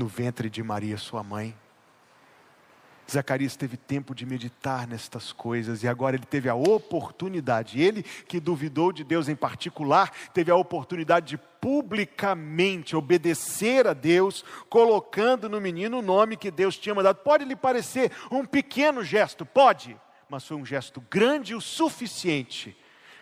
no 0.00 0.06
ventre 0.06 0.48
de 0.48 0.62
Maria, 0.62 0.96
sua 0.96 1.22
mãe. 1.22 1.54
Zacarias 3.10 3.54
teve 3.54 3.76
tempo 3.76 4.14
de 4.14 4.24
meditar 4.24 4.88
nestas 4.88 5.30
coisas 5.30 5.82
e 5.82 5.88
agora 5.88 6.16
ele 6.16 6.24
teve 6.24 6.48
a 6.48 6.54
oportunidade, 6.54 7.78
ele 7.82 8.02
que 8.02 8.40
duvidou 8.40 8.92
de 8.92 9.04
Deus 9.04 9.28
em 9.28 9.36
particular, 9.36 10.10
teve 10.32 10.50
a 10.50 10.56
oportunidade 10.56 11.26
de 11.26 11.36
publicamente 11.36 12.96
obedecer 12.96 13.86
a 13.86 13.92
Deus, 13.92 14.42
colocando 14.70 15.50
no 15.50 15.60
menino 15.60 15.98
o 15.98 16.02
nome 16.02 16.36
que 16.36 16.50
Deus 16.50 16.78
tinha 16.78 16.94
mandado. 16.94 17.16
Pode 17.16 17.44
lhe 17.44 17.56
parecer 17.56 18.10
um 18.30 18.46
pequeno 18.46 19.04
gesto, 19.04 19.44
pode, 19.44 19.94
mas 20.30 20.46
foi 20.46 20.56
um 20.56 20.64
gesto 20.64 21.02
grande 21.10 21.54
o 21.54 21.60
suficiente 21.60 22.74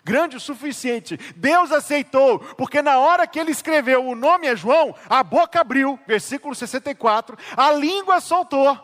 grande 0.03 0.37
o 0.37 0.39
suficiente. 0.39 1.17
Deus 1.35 1.71
aceitou, 1.71 2.39
porque 2.39 2.81
na 2.81 2.97
hora 2.97 3.27
que 3.27 3.39
ele 3.39 3.51
escreveu 3.51 4.05
o 4.05 4.15
nome 4.15 4.47
é 4.47 4.55
João, 4.55 4.95
a 5.09 5.23
boca 5.23 5.61
abriu, 5.61 5.99
versículo 6.07 6.55
64, 6.55 7.37
a 7.55 7.71
língua 7.71 8.19
soltou. 8.19 8.77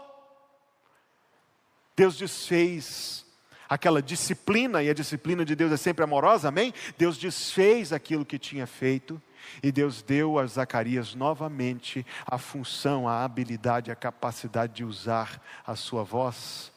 Deus 1.96 2.18
desfez 2.18 3.26
aquela 3.68 4.02
disciplina, 4.02 4.84
e 4.84 4.90
a 4.90 4.94
disciplina 4.94 5.44
de 5.44 5.56
Deus 5.56 5.72
é 5.72 5.78
sempre 5.78 6.04
amorosa, 6.04 6.50
amém? 6.50 6.74
Deus 6.98 7.18
desfez 7.18 7.92
aquilo 7.92 8.26
que 8.26 8.38
tinha 8.38 8.68
feito, 8.68 9.22
e 9.64 9.72
Deus 9.72 10.02
deu 10.02 10.38
a 10.38 10.46
Zacarias 10.46 11.16
novamente 11.16 12.06
a 12.26 12.38
função, 12.38 13.08
a 13.08 13.24
habilidade, 13.24 13.92
a 13.92 13.96
capacidade 13.96 14.74
de 14.74 14.84
usar 14.84 15.42
a 15.66 15.76
sua 15.76 16.04
voz 16.04 16.75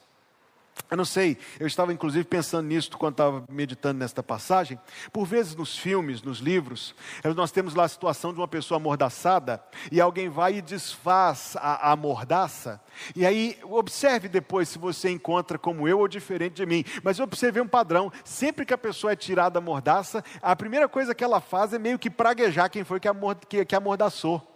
eu 0.89 0.97
não 0.97 1.05
sei, 1.05 1.37
eu 1.59 1.67
estava 1.67 1.93
inclusive 1.93 2.23
pensando 2.25 2.67
nisso 2.67 2.91
quando 2.97 3.13
estava 3.13 3.43
meditando 3.49 3.99
nesta 3.99 4.23
passagem. 4.23 4.79
Por 5.11 5.25
vezes 5.25 5.55
nos 5.55 5.77
filmes, 5.77 6.21
nos 6.21 6.39
livros, 6.39 6.95
nós 7.35 7.51
temos 7.51 7.75
lá 7.75 7.83
a 7.83 7.87
situação 7.87 8.33
de 8.33 8.39
uma 8.39 8.47
pessoa 8.47 8.77
amordaçada 8.77 9.63
e 9.91 10.01
alguém 10.01 10.29
vai 10.29 10.55
e 10.55 10.61
desfaz 10.61 11.55
a, 11.59 11.91
a 11.91 11.95
mordaça. 11.95 12.81
E 13.15 13.25
aí, 13.25 13.57
observe 13.63 14.27
depois 14.27 14.69
se 14.69 14.79
você 14.79 15.09
encontra 15.09 15.57
como 15.59 15.87
eu 15.87 15.99
ou 15.99 16.07
diferente 16.07 16.55
de 16.55 16.65
mim. 16.65 16.83
Mas 17.03 17.19
eu 17.19 17.23
observei 17.23 17.61
um 17.61 17.67
padrão: 17.67 18.11
sempre 18.23 18.65
que 18.65 18.73
a 18.73 18.77
pessoa 18.77 19.13
é 19.13 19.15
tirada 19.15 19.59
da 19.59 19.61
mordaça, 19.61 20.23
a 20.41 20.55
primeira 20.55 20.87
coisa 20.87 21.13
que 21.13 21.23
ela 21.23 21.39
faz 21.39 21.73
é 21.73 21.79
meio 21.79 21.99
que 21.99 22.09
praguejar 22.09 22.69
quem 22.69 22.83
foi 22.83 22.99
que, 22.99 23.07
amord, 23.07 23.45
que, 23.47 23.63
que 23.63 23.75
amordaçou. 23.75 24.48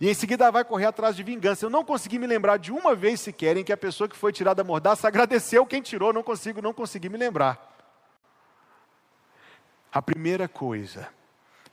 E 0.00 0.08
em 0.08 0.14
seguida 0.14 0.50
vai 0.50 0.64
correr 0.64 0.86
atrás 0.86 1.14
de 1.14 1.22
vingança. 1.22 1.66
Eu 1.66 1.70
não 1.70 1.84
consegui 1.84 2.18
me 2.18 2.26
lembrar 2.26 2.56
de 2.56 2.72
uma 2.72 2.94
vez 2.94 3.20
sequer 3.20 3.56
em 3.56 3.64
que 3.64 3.72
a 3.72 3.76
pessoa 3.76 4.08
que 4.08 4.16
foi 4.16 4.32
tirada 4.32 4.62
da 4.62 4.66
mordaça 4.66 5.06
agradeceu 5.08 5.66
quem 5.66 5.82
tirou, 5.82 6.12
não 6.12 6.22
consigo, 6.22 6.62
não 6.62 6.72
consegui 6.72 7.08
me 7.08 7.18
lembrar. 7.18 7.70
A 9.92 10.00
primeira 10.00 10.48
coisa 10.48 11.08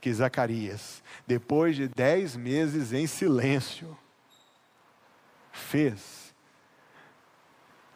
que 0.01 0.13
Zacarias, 0.13 1.03
depois 1.25 1.75
de 1.75 1.87
dez 1.87 2.35
meses 2.35 2.91
em 2.93 3.07
silêncio, 3.07 3.97
fez, 5.51 6.33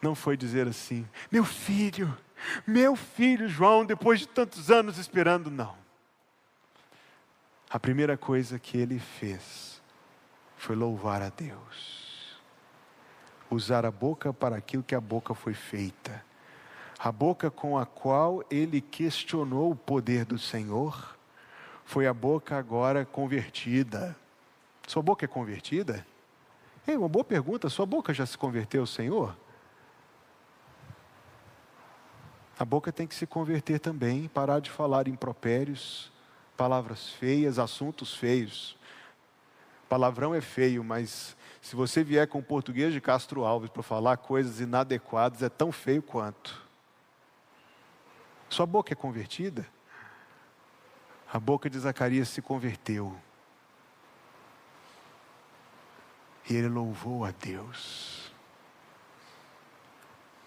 não 0.02 0.16
foi 0.16 0.36
dizer 0.36 0.68
assim, 0.68 1.08
meu 1.32 1.44
filho, 1.46 2.18
meu 2.66 2.96
filho 2.96 3.48
João, 3.48 3.86
depois 3.86 4.20
de 4.20 4.28
tantos 4.28 4.70
anos 4.70 4.98
esperando, 4.98 5.50
não. 5.50 5.76
A 7.70 7.80
primeira 7.80 8.18
coisa 8.18 8.60
que 8.60 8.78
ele 8.78 9.00
fez 9.00 9.73
foi 10.64 10.78
louvar 10.78 11.22
a 11.22 11.28
Deus. 11.28 12.40
Usar 13.52 13.86
a 13.86 13.92
boca 13.92 14.32
para 14.32 14.56
aquilo 14.56 14.82
que 14.82 14.96
a 14.96 15.02
boca 15.02 15.34
foi 15.34 15.54
feita. 15.54 16.24
A 16.98 17.12
boca 17.12 17.52
com 17.52 17.78
a 17.78 17.86
qual 17.86 18.42
ele 18.50 18.80
questionou 18.80 19.72
o 19.72 19.76
poder 19.76 20.24
do 20.24 20.40
Senhor 20.40 21.18
foi 21.84 22.08
a 22.08 22.14
boca 22.14 22.58
agora 22.58 23.06
convertida. 23.06 24.16
Sua 24.88 25.04
boca 25.04 25.26
é 25.26 25.28
convertida? 25.28 26.08
É 26.88 26.98
uma 26.98 27.10
boa 27.10 27.26
pergunta. 27.26 27.68
Sua 27.68 27.86
boca 27.86 28.14
já 28.14 28.26
se 28.26 28.38
converteu 28.38 28.82
ao 28.84 28.88
Senhor? 28.88 29.36
A 32.58 32.64
boca 32.64 32.90
tem 32.90 33.06
que 33.06 33.16
se 33.16 33.28
converter 33.28 33.80
também, 33.80 34.30
parar 34.30 34.62
de 34.62 34.72
falar 34.72 35.10
impropérios, 35.10 36.10
palavras 36.56 37.10
feias, 37.10 37.60
assuntos 37.60 38.16
feios. 38.16 38.78
Palavrão 39.94 40.34
é 40.34 40.42
feio, 40.42 40.84
mas 40.84 41.38
se 41.62 41.76
você 41.76 42.04
vier 42.04 42.28
com 42.28 42.40
o 42.40 42.44
português 42.44 42.92
de 42.92 43.00
Castro 43.00 43.46
Alves 43.46 43.70
para 43.70 43.84
falar 43.84 44.18
coisas 44.18 44.60
inadequadas, 44.60 45.44
é 45.44 45.50
tão 45.50 45.72
feio 45.72 46.02
quanto. 46.02 46.68
Sua 48.50 48.66
boca 48.66 48.92
é 48.92 48.96
convertida? 48.96 49.68
A 51.32 51.40
boca 51.40 51.70
de 51.70 51.78
Zacarias 51.78 52.28
se 52.30 52.42
converteu. 52.42 53.16
E 56.50 56.56
ele 56.56 56.70
louvou 56.70 57.24
a 57.24 57.30
Deus. 57.30 58.34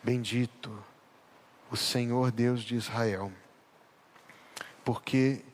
Bendito 0.02 0.76
o 1.70 1.76
Senhor 1.76 2.32
Deus 2.32 2.64
de 2.64 2.74
Israel, 2.74 3.32
porque 4.84 5.44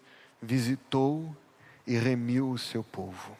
visitou 0.40 1.36
e 1.86 1.98
remiu 1.98 2.48
o 2.48 2.56
seu 2.56 2.82
povo. 2.82 3.36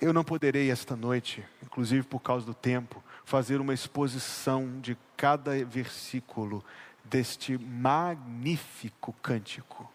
Eu 0.00 0.14
não 0.14 0.24
poderei 0.24 0.70
esta 0.70 0.96
noite, 0.96 1.44
inclusive 1.62 2.06
por 2.06 2.20
causa 2.20 2.46
do 2.46 2.54
tempo, 2.54 3.04
fazer 3.22 3.60
uma 3.60 3.74
exposição 3.74 4.80
de 4.80 4.96
cada 5.14 5.62
versículo 5.62 6.64
deste 7.04 7.58
magnífico 7.58 9.12
cântico. 9.20 9.92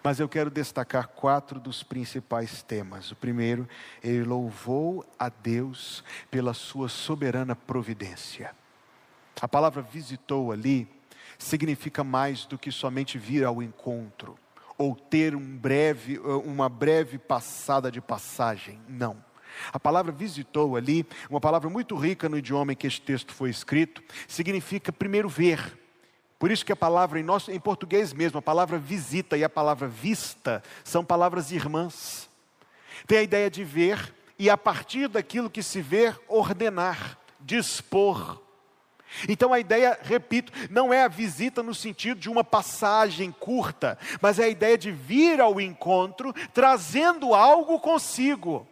Mas 0.00 0.20
eu 0.20 0.28
quero 0.28 0.48
destacar 0.48 1.08
quatro 1.08 1.58
dos 1.58 1.82
principais 1.82 2.62
temas. 2.62 3.10
O 3.10 3.16
primeiro, 3.16 3.68
ele 4.00 4.22
louvou 4.22 5.04
a 5.18 5.28
Deus 5.28 6.04
pela 6.30 6.54
sua 6.54 6.88
soberana 6.88 7.56
providência. 7.56 8.54
A 9.40 9.48
palavra 9.48 9.82
visitou 9.82 10.52
ali 10.52 10.88
significa 11.36 12.04
mais 12.04 12.46
do 12.46 12.56
que 12.56 12.70
somente 12.70 13.18
vir 13.18 13.44
ao 13.44 13.60
encontro 13.60 14.38
ou 14.76 14.94
ter 14.94 15.34
um 15.34 15.56
breve, 15.56 16.18
uma 16.44 16.68
breve 16.68 17.18
passada 17.18 17.90
de 17.90 18.00
passagem. 18.00 18.80
Não. 18.88 19.22
A 19.72 19.78
palavra 19.78 20.12
visitou 20.12 20.76
ali, 20.76 21.06
uma 21.30 21.40
palavra 21.40 21.70
muito 21.70 21.94
rica 21.96 22.28
no 22.28 22.36
idioma 22.38 22.72
em 22.72 22.76
que 22.76 22.86
este 22.86 23.00
texto 23.00 23.32
foi 23.32 23.50
escrito, 23.50 24.02
significa 24.26 24.92
primeiro 24.92 25.28
ver. 25.28 25.78
Por 26.38 26.50
isso 26.50 26.64
que 26.64 26.72
a 26.72 26.76
palavra 26.76 27.18
em 27.18 27.22
nosso, 27.22 27.50
em 27.50 27.60
português 27.60 28.12
mesmo, 28.12 28.38
a 28.38 28.42
palavra 28.42 28.78
visita 28.78 29.36
e 29.36 29.44
a 29.44 29.48
palavra 29.48 29.88
vista 29.88 30.62
são 30.82 31.04
palavras 31.04 31.50
irmãs. 31.50 32.28
Tem 33.06 33.18
a 33.18 33.22
ideia 33.22 33.50
de 33.50 33.64
ver 33.64 34.14
e 34.38 34.50
a 34.50 34.56
partir 34.56 35.08
daquilo 35.08 35.48
que 35.48 35.62
se 35.62 35.80
vê, 35.80 36.14
ordenar, 36.28 37.18
dispor. 37.40 38.42
Então 39.28 39.52
a 39.52 39.60
ideia, 39.60 39.98
repito, 40.02 40.52
não 40.70 40.92
é 40.92 41.04
a 41.04 41.08
visita 41.08 41.62
no 41.62 41.74
sentido 41.74 42.20
de 42.20 42.28
uma 42.30 42.44
passagem 42.44 43.30
curta, 43.32 43.98
mas 44.20 44.38
é 44.38 44.44
a 44.44 44.48
ideia 44.48 44.76
de 44.76 44.90
vir 44.90 45.40
ao 45.40 45.60
encontro 45.60 46.32
trazendo 46.52 47.34
algo 47.34 47.78
consigo. 47.80 48.66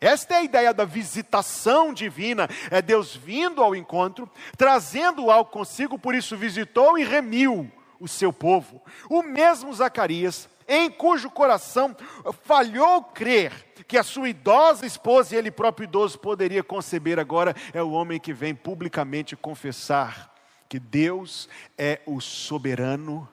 Esta 0.00 0.34
é 0.34 0.36
a 0.38 0.42
ideia 0.42 0.72
da 0.72 0.86
visitação 0.86 1.92
divina, 1.92 2.48
é 2.70 2.80
Deus 2.80 3.14
vindo 3.14 3.62
ao 3.62 3.76
encontro, 3.76 4.30
trazendo 4.56 5.30
algo 5.30 5.50
consigo, 5.50 5.98
por 5.98 6.14
isso 6.14 6.38
visitou 6.38 6.98
e 6.98 7.04
remiu 7.04 7.70
o 8.00 8.08
seu 8.08 8.32
povo. 8.32 8.80
O 9.10 9.22
mesmo 9.22 9.72
Zacarias, 9.74 10.48
em 10.70 10.88
cujo 10.88 11.28
coração 11.28 11.96
falhou 12.44 13.02
crer 13.02 13.52
que 13.88 13.98
a 13.98 14.04
sua 14.04 14.28
idosa 14.28 14.86
esposa 14.86 15.34
e 15.34 15.38
ele 15.38 15.50
próprio 15.50 15.84
idoso 15.84 16.16
poderia 16.16 16.62
conceber 16.62 17.18
agora, 17.18 17.56
é 17.74 17.82
o 17.82 17.90
homem 17.90 18.20
que 18.20 18.32
vem 18.32 18.54
publicamente 18.54 19.34
confessar 19.34 20.32
que 20.68 20.78
Deus 20.78 21.48
é 21.76 22.00
o 22.06 22.20
soberano 22.20 23.28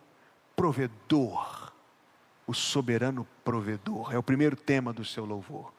provedor. 0.56 1.72
O 2.48 2.56
soberano 2.56 3.28
provedor. 3.44 4.12
É 4.12 4.18
o 4.18 4.24
primeiro 4.24 4.56
tema 4.56 4.92
do 4.92 5.06
seu 5.06 5.24
louvor. 5.24 5.72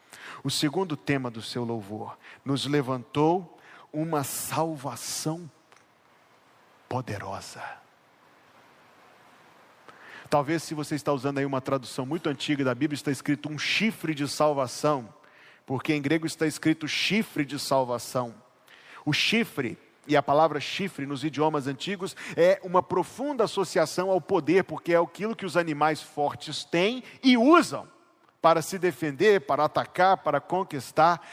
O 0.45 0.51
segundo 0.51 0.97
tema 0.97 1.29
do 1.29 1.43
seu 1.43 1.65
louvor 1.65 2.17
nos 2.45 2.67
levantou 2.67 3.59
uma 3.93 4.23
salvação 4.23 5.51
poderosa. 6.89 7.88
Talvez 10.31 10.63
se 10.63 10.75
você 10.75 10.95
está 10.95 11.13
usando 11.13 11.39
aí 11.39 11.47
uma 11.47 11.61
tradução 11.61 12.05
muito 12.05 12.29
antiga 12.29 12.63
da 12.63 12.75
Bíblia, 12.75 12.97
está 12.97 13.11
escrito 13.11 13.49
um 13.49 13.59
chifre 13.59 14.15
de 14.15 14.29
salvação, 14.29 15.09
porque 15.65 15.95
em 15.95 16.03
grego 16.03 16.27
está 16.27 16.47
escrito 16.47 16.87
chifre 16.87 17.47
de 17.47 17.59
salvação. 17.59 18.35
O 19.07 19.13
chifre 19.13 19.79
e 20.07 20.17
a 20.17 20.23
palavra 20.23 20.61
chifre 20.61 21.07
nos 21.07 21.25
idiomas 21.25 21.67
antigos 21.67 22.15
é 22.37 22.61
uma 22.63 22.83
profunda 22.83 23.45
associação 23.45 24.11
ao 24.11 24.21
poder, 24.21 24.65
porque 24.65 24.93
é 24.93 24.99
aquilo 24.99 25.35
que 25.35 25.47
os 25.47 25.57
animais 25.57 26.03
fortes 26.03 26.63
têm 26.63 27.03
e 27.23 27.39
usam 27.39 27.89
para 28.43 28.61
se 28.61 28.79
defender, 28.79 29.43
para 29.43 29.65
atacar, 29.65 30.19
para 30.19 30.41
conquistar. 30.41 31.27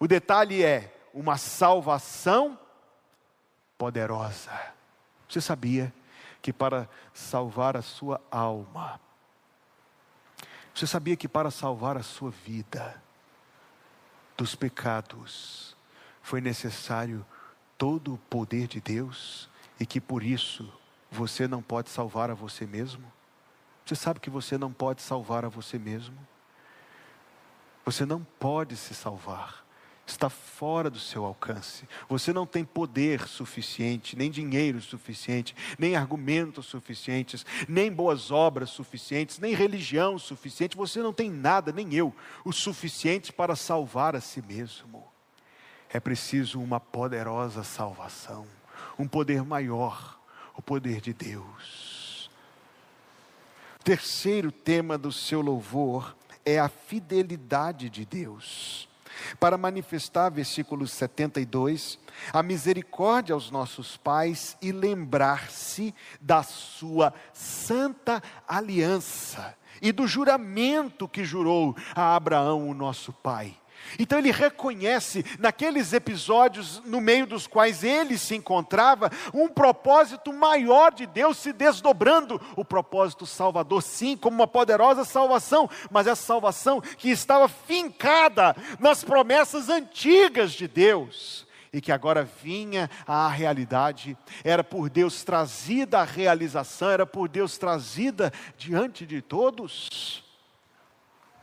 O 0.00 0.08
detalhe 0.08 0.64
é: 0.64 0.92
uma 1.14 1.36
salvação 1.36 2.58
poderosa. 3.76 4.50
Você 5.28 5.40
sabia 5.40 5.92
que 6.48 6.52
para 6.54 6.88
salvar 7.12 7.76
a 7.76 7.82
sua 7.82 8.22
alma, 8.30 8.98
você 10.74 10.86
sabia 10.86 11.14
que 11.14 11.28
para 11.28 11.50
salvar 11.50 11.98
a 11.98 12.02
sua 12.02 12.30
vida 12.30 13.02
dos 14.34 14.54
pecados, 14.54 15.76
foi 16.22 16.40
necessário 16.40 17.22
todo 17.76 18.14
o 18.14 18.18
poder 18.30 18.66
de 18.66 18.80
Deus 18.80 19.50
e 19.78 19.84
que 19.84 20.00
por 20.00 20.22
isso 20.22 20.72
você 21.10 21.46
não 21.46 21.60
pode 21.60 21.90
salvar 21.90 22.30
a 22.30 22.34
você 22.34 22.64
mesmo? 22.64 23.12
Você 23.84 23.94
sabe 23.94 24.18
que 24.18 24.30
você 24.30 24.56
não 24.56 24.72
pode 24.72 25.02
salvar 25.02 25.44
a 25.44 25.50
você 25.50 25.78
mesmo? 25.78 26.16
Você 27.84 28.06
não 28.06 28.24
pode 28.24 28.74
se 28.74 28.94
salvar 28.94 29.67
está 30.10 30.28
fora 30.30 30.88
do 30.88 30.98
seu 30.98 31.24
alcance. 31.24 31.86
Você 32.08 32.32
não 32.32 32.46
tem 32.46 32.64
poder 32.64 33.26
suficiente, 33.28 34.16
nem 34.16 34.30
dinheiro 34.30 34.80
suficiente, 34.80 35.54
nem 35.78 35.96
argumentos 35.96 36.66
suficientes, 36.66 37.44
nem 37.68 37.92
boas 37.92 38.30
obras 38.30 38.70
suficientes, 38.70 39.38
nem 39.38 39.54
religião 39.54 40.18
suficiente. 40.18 40.76
Você 40.76 41.00
não 41.00 41.12
tem 41.12 41.30
nada, 41.30 41.72
nem 41.72 41.94
eu, 41.94 42.14
o 42.44 42.52
suficiente 42.52 43.32
para 43.32 43.54
salvar 43.54 44.16
a 44.16 44.20
si 44.20 44.42
mesmo. 44.42 45.04
É 45.90 46.00
preciso 46.00 46.60
uma 46.60 46.80
poderosa 46.80 47.62
salvação, 47.62 48.46
um 48.98 49.06
poder 49.06 49.42
maior, 49.44 50.18
o 50.56 50.62
poder 50.62 51.00
de 51.00 51.12
Deus. 51.12 52.30
Terceiro 53.84 54.50
tema 54.50 54.98
do 54.98 55.12
seu 55.12 55.40
louvor 55.40 56.16
é 56.44 56.58
a 56.58 56.68
fidelidade 56.68 57.88
de 57.88 58.04
Deus 58.04 58.87
para 59.38 59.58
manifestar, 59.58 60.30
versículo 60.30 60.86
72, 60.86 61.98
a 62.32 62.42
misericórdia 62.42 63.34
aos 63.34 63.50
nossos 63.50 63.96
pais 63.96 64.56
e 64.60 64.72
lembrar-se 64.72 65.94
da 66.20 66.42
sua 66.42 67.12
santa 67.32 68.22
aliança 68.46 69.56
e 69.80 69.92
do 69.92 70.06
juramento 70.06 71.08
que 71.08 71.24
jurou 71.24 71.76
a 71.94 72.16
Abraão, 72.16 72.68
o 72.68 72.74
nosso 72.74 73.12
pai 73.12 73.56
então 73.98 74.18
ele 74.18 74.30
reconhece 74.30 75.24
naqueles 75.38 75.92
episódios 75.92 76.82
no 76.84 77.00
meio 77.00 77.26
dos 77.26 77.46
quais 77.46 77.84
ele 77.84 78.18
se 78.18 78.34
encontrava 78.34 79.10
um 79.32 79.48
propósito 79.48 80.32
maior 80.32 80.92
de 80.92 81.06
Deus 81.06 81.38
se 81.38 81.52
desdobrando, 81.52 82.40
o 82.56 82.64
propósito 82.64 83.26
salvador, 83.26 83.82
sim, 83.82 84.16
como 84.16 84.36
uma 84.36 84.46
poderosa 84.46 85.04
salvação, 85.04 85.68
mas 85.90 86.06
essa 86.06 86.22
salvação 86.22 86.80
que 86.80 87.10
estava 87.10 87.48
fincada 87.48 88.56
nas 88.78 89.04
promessas 89.04 89.68
antigas 89.68 90.52
de 90.52 90.66
Deus 90.66 91.46
e 91.72 91.80
que 91.80 91.92
agora 91.92 92.28
vinha 92.42 92.90
à 93.06 93.28
realidade, 93.28 94.16
era 94.42 94.64
por 94.64 94.88
Deus 94.88 95.22
trazida 95.22 96.00
à 96.00 96.04
realização, 96.04 96.90
era 96.90 97.06
por 97.06 97.28
Deus 97.28 97.58
trazida 97.58 98.32
diante 98.56 99.04
de 99.04 99.20
todos. 99.20 100.24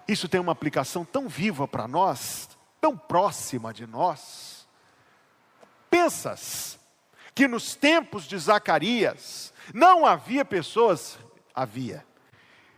Isso 0.08 0.30
tem 0.30 0.40
uma 0.40 0.52
aplicação 0.52 1.04
tão 1.04 1.28
viva 1.28 1.68
para 1.68 1.88
nós, 1.88 2.50
tão 2.80 2.98
próxima 2.98 3.74
de 3.74 3.88
nós. 3.88 4.68
Pensas 5.90 6.80
que 7.34 7.48
nos 7.48 7.76
tempos 7.76 8.26
de 8.26 8.38
Zacarias 8.38 9.54
não 9.74 10.06
havia 10.06 10.46
pessoas, 10.46 11.18
havia, 11.54 12.06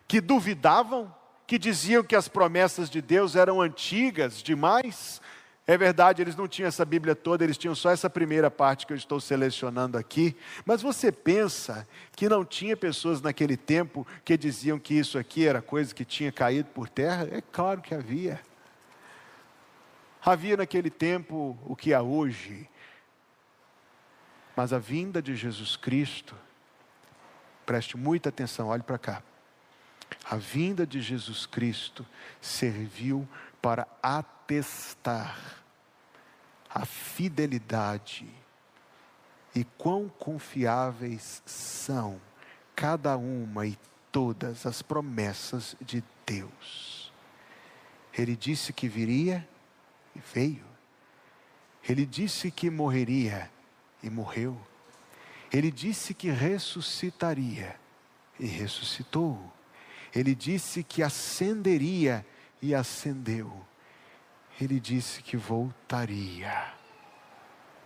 que 0.08 0.22
duvidavam, 0.22 1.14
que 1.46 1.58
diziam 1.58 2.04
que 2.04 2.16
as 2.16 2.28
promessas 2.28 2.90
de 2.90 3.02
Deus 3.02 3.36
eram 3.36 3.62
antigas 3.62 4.42
demais, 4.42 5.22
é 5.70 5.78
verdade, 5.78 6.22
eles 6.22 6.38
não 6.38 6.48
tinham 6.48 6.70
essa 6.70 6.86
Bíblia 6.86 7.14
toda, 7.14 7.44
eles 7.44 7.58
tinham 7.58 7.76
só 7.76 7.90
essa 7.90 8.10
primeira 8.10 8.50
parte 8.50 8.88
que 8.88 8.94
eu 8.94 8.98
estou 8.98 9.20
selecionando 9.20 9.98
aqui. 9.98 10.34
Mas 10.66 10.82
você 10.82 11.12
pensa 11.12 11.86
que 12.16 12.30
não 12.30 12.46
tinha 12.46 12.78
pessoas 12.78 13.22
naquele 13.22 13.58
tempo 13.58 14.08
que 14.24 14.38
diziam 14.38 14.80
que 14.80 14.94
isso 14.94 15.18
aqui 15.18 15.46
era 15.46 15.62
coisa 15.62 15.94
que 15.94 16.06
tinha 16.06 16.32
caído 16.32 16.70
por 16.70 16.88
terra? 16.88 17.28
É 17.30 17.42
claro 17.42 17.82
que 17.82 17.94
havia. 17.94 18.40
Havia 20.24 20.56
naquele 20.56 20.90
tempo 20.90 21.60
o 21.66 21.76
que 21.76 21.94
há 21.94 22.02
hoje. 22.02 22.70
Mas 24.56 24.72
a 24.72 24.80
vinda 24.80 25.22
de 25.22 25.36
Jesus 25.36 25.76
Cristo, 25.76 26.34
preste 27.66 27.98
muita 27.98 28.30
atenção, 28.30 28.70
olhe 28.70 28.84
para 28.84 28.98
cá. 28.98 29.22
A 30.24 30.38
vinda 30.38 30.88
de 30.88 31.02
Jesus 31.02 31.46
Cristo 31.46 32.06
serviu 32.40 33.28
para 33.62 33.86
atestar 34.48 35.62
a 36.70 36.86
fidelidade 36.86 38.26
e 39.54 39.66
quão 39.78 40.08
confiáveis 40.08 41.42
são 41.46 42.22
cada 42.74 43.18
uma 43.18 43.68
e 43.68 43.78
todas 44.10 44.66
as 44.66 44.82
promessas 44.82 45.76
de 45.82 46.02
Deus. 46.26 47.12
Ele 48.18 48.38
disse 48.38 48.72
que 48.72 48.88
viria 48.88 49.46
e 50.16 50.20
veio. 50.34 50.66
Ele 51.88 52.06
disse 52.06 52.50
que 52.50 52.70
morreria 52.70 53.52
e 54.02 54.10
morreu. 54.10 54.58
Ele 55.52 55.72
disse 55.72 56.14
que 56.14 56.30
ressuscitaria 56.30 57.76
e 58.40 58.46
ressuscitou. 58.46 59.52
Ele 60.16 60.34
disse 60.34 60.84
que 60.84 61.04
ascenderia 61.04 62.26
e 62.62 62.74
ascendeu 62.74 63.67
ele 64.60 64.80
disse 64.80 65.22
que 65.22 65.38
voltaria 65.38 66.74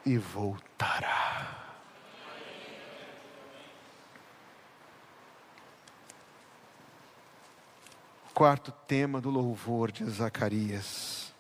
e 0.05 0.17
voltará. 0.17 1.57
Quarto 8.33 8.71
tema 8.87 9.19
do 9.19 9.29
louvor 9.29 9.91
de 9.91 10.05
Zacarias. 10.05 11.33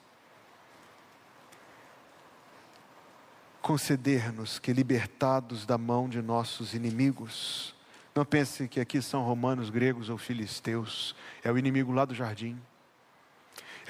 Conceder-nos 3.61 4.59
que, 4.59 4.73
libertados 4.73 5.65
da 5.65 5.77
mão 5.77 6.09
de 6.09 6.21
nossos 6.21 6.73
inimigos, 6.73 7.73
não 8.13 8.25
pense 8.25 8.67
que 8.67 8.81
aqui 8.81 9.01
são 9.01 9.23
romanos, 9.23 9.69
gregos 9.69 10.09
ou 10.09 10.17
filisteus, 10.17 11.15
é 11.41 11.49
o 11.49 11.57
inimigo 11.57 11.93
lá 11.93 12.03
do 12.03 12.13
jardim 12.13 12.61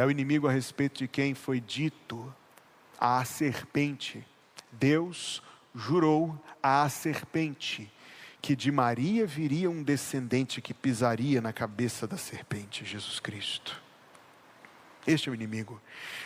é 0.02 0.06
o 0.06 0.10
inimigo 0.10 0.48
a 0.48 0.52
respeito 0.52 0.98
de 0.98 1.08
quem 1.08 1.36
foi 1.36 1.60
dito 1.60 2.34
à 3.00 3.24
serpente. 3.24 4.26
Deus 4.72 5.44
jurou 5.76 6.36
à 6.62 6.90
serpente 6.90 7.92
que 8.42 8.56
de 8.56 8.72
Maria 8.72 9.28
viria 9.28 9.70
um 9.70 9.84
descendente 9.84 10.60
que 10.60 10.74
pisaria 10.74 11.40
na 11.40 11.54
cabeça 11.54 12.08
da 12.08 12.18
serpente, 12.18 12.84
Jesus 12.84 13.20
Cristo. 13.20 13.80
Este 15.06 15.30
é 15.30 15.32
o 15.32 15.36
inimigo. 15.36 15.80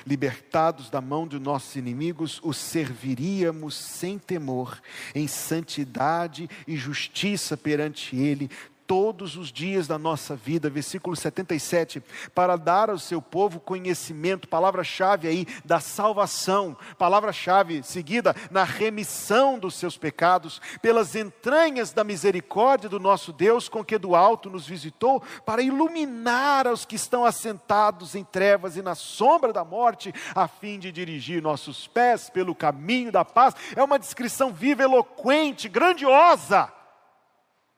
Libertados 0.05 0.89
da 0.89 1.01
mão 1.01 1.27
de 1.27 1.37
nossos 1.37 1.75
inimigos, 1.75 2.39
os 2.43 2.55
serviríamos 2.55 3.75
sem 3.75 4.17
temor, 4.17 4.81
em 5.13 5.27
santidade 5.27 6.49
e 6.65 6.77
justiça 6.77 7.57
perante 7.57 8.15
Ele, 8.15 8.49
todos 8.87 9.35
os 9.35 9.51
dias 9.51 9.87
da 9.87 9.97
nossa 9.97 10.35
vida, 10.35 10.69
versículo 10.69 11.15
77, 11.15 12.03
para 12.33 12.55
dar 12.55 12.89
ao 12.89 12.99
seu 12.99 13.21
povo 13.21 13.59
conhecimento, 13.59 14.47
palavra-chave 14.47 15.27
aí 15.27 15.47
da 15.63 15.79
salvação, 15.79 16.77
palavra-chave 16.97 17.81
seguida 17.83 18.35
na 18.51 18.63
remissão 18.63 19.57
dos 19.57 19.75
seus 19.75 19.97
pecados, 19.97 20.61
pelas 20.81 21.15
entranhas 21.15 21.91
da 21.91 22.03
misericórdia 22.03 22.89
do 22.89 22.99
nosso 22.99 23.33
Deus, 23.33 23.67
com 23.67 23.83
que 23.83 23.97
do 23.97 24.15
alto 24.15 24.49
nos 24.49 24.67
visitou, 24.67 25.21
para 25.45 25.61
iluminar 25.61 26.67
aos 26.67 26.85
que 26.85 26.95
estão 26.95 27.25
assentados 27.25 28.15
em 28.15 28.23
trevas 28.23 28.77
e 28.77 28.81
na 28.81 28.95
sombra 28.95 29.51
da 29.51 29.63
morte, 29.63 30.13
a 30.33 30.47
fim 30.47 30.77
de 30.79 30.91
dirigir 30.91 31.41
nossos 31.41 31.87
pés 31.87 32.29
pelo 32.29 32.53
caminho 32.53 33.11
da 33.11 33.25
paz. 33.25 33.55
É 33.75 33.83
uma 33.83 33.99
descrição 33.99 34.53
viva, 34.53 34.83
eloquente, 34.83 35.67
grandiosa 35.67 36.74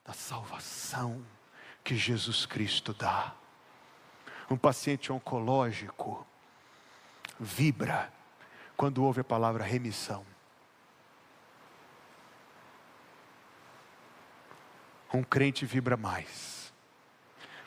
da 0.08 0.14
salvação 0.14 1.22
que 1.84 1.98
Jesus 1.98 2.46
Cristo 2.46 2.94
dá. 2.94 3.36
Um 4.50 4.56
paciente 4.56 5.12
oncológico 5.12 6.26
vibra 7.38 8.12
quando 8.78 9.04
ouve 9.04 9.20
a 9.20 9.26
palavra 9.26 9.66
remissão. 9.66 10.26
Um 15.14 15.24
crente 15.24 15.66
vibra 15.66 15.98
mais, 15.98 16.74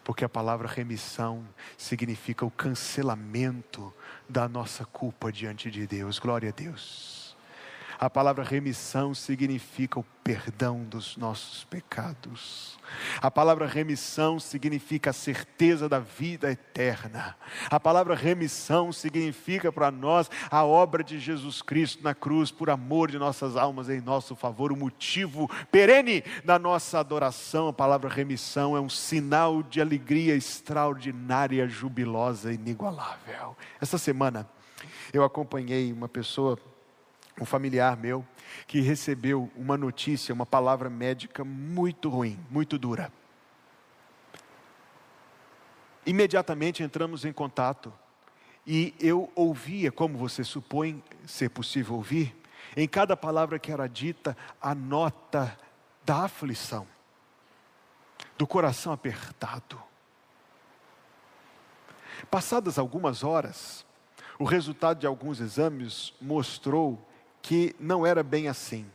porque 0.02 0.24
a 0.24 0.28
palavra 0.28 0.68
remissão 0.68 1.46
significa 1.76 2.44
o 2.44 2.50
cancelamento 2.50 3.92
da 4.28 4.48
nossa 4.48 4.86
culpa 4.86 5.30
diante 5.30 5.70
de 5.70 5.86
Deus. 5.86 6.18
Glória 6.18 6.48
a 6.48 6.52
Deus. 6.52 7.29
A 8.00 8.08
palavra 8.08 8.42
remissão 8.42 9.14
significa 9.14 10.00
o 10.00 10.04
perdão 10.24 10.84
dos 10.84 11.18
nossos 11.18 11.64
pecados. 11.64 12.78
A 13.20 13.30
palavra 13.30 13.66
remissão 13.66 14.40
significa 14.40 15.10
a 15.10 15.12
certeza 15.12 15.86
da 15.86 15.98
vida 15.98 16.50
eterna. 16.50 17.36
A 17.68 17.78
palavra 17.78 18.14
remissão 18.14 18.90
significa 18.90 19.70
para 19.70 19.90
nós 19.90 20.30
a 20.50 20.64
obra 20.64 21.04
de 21.04 21.20
Jesus 21.20 21.60
Cristo 21.60 22.02
na 22.02 22.14
cruz 22.14 22.50
por 22.50 22.70
amor 22.70 23.10
de 23.10 23.18
nossas 23.18 23.54
almas 23.54 23.90
em 23.90 24.00
nosso 24.00 24.34
favor, 24.34 24.72
o 24.72 24.76
motivo 24.76 25.46
perene 25.70 26.24
da 26.42 26.58
nossa 26.58 26.98
adoração. 26.98 27.68
A 27.68 27.72
palavra 27.72 28.08
remissão 28.08 28.74
é 28.74 28.80
um 28.80 28.88
sinal 28.88 29.62
de 29.62 29.78
alegria 29.78 30.34
extraordinária, 30.34 31.68
jubilosa, 31.68 32.50
inigualável. 32.50 33.54
Essa 33.78 33.98
semana 33.98 34.48
eu 35.12 35.22
acompanhei 35.22 35.92
uma 35.92 36.08
pessoa 36.08 36.58
um 37.40 37.44
familiar 37.46 37.96
meu 37.96 38.24
que 38.66 38.80
recebeu 38.80 39.50
uma 39.56 39.76
notícia, 39.76 40.34
uma 40.34 40.44
palavra 40.44 40.90
médica 40.90 41.42
muito 41.42 42.10
ruim, 42.10 42.38
muito 42.50 42.78
dura. 42.78 43.10
Imediatamente 46.04 46.82
entramos 46.82 47.24
em 47.24 47.32
contato 47.32 47.92
e 48.66 48.94
eu 49.00 49.32
ouvia, 49.34 49.90
como 49.90 50.18
você 50.18 50.44
supõe 50.44 51.02
ser 51.26 51.48
possível 51.48 51.94
ouvir, 51.94 52.36
em 52.76 52.86
cada 52.86 53.16
palavra 53.16 53.58
que 53.58 53.72
era 53.72 53.88
dita, 53.88 54.36
a 54.60 54.74
nota 54.74 55.58
da 56.04 56.24
aflição, 56.24 56.86
do 58.36 58.46
coração 58.46 58.92
apertado. 58.92 59.80
Passadas 62.30 62.78
algumas 62.78 63.24
horas, 63.24 63.84
o 64.38 64.44
resultado 64.44 65.00
de 65.00 65.06
alguns 65.06 65.40
exames 65.40 66.12
mostrou 66.20 67.09
que 67.42 67.74
não 67.78 68.06
era 68.06 68.22
bem 68.22 68.48
assim, 68.48 68.86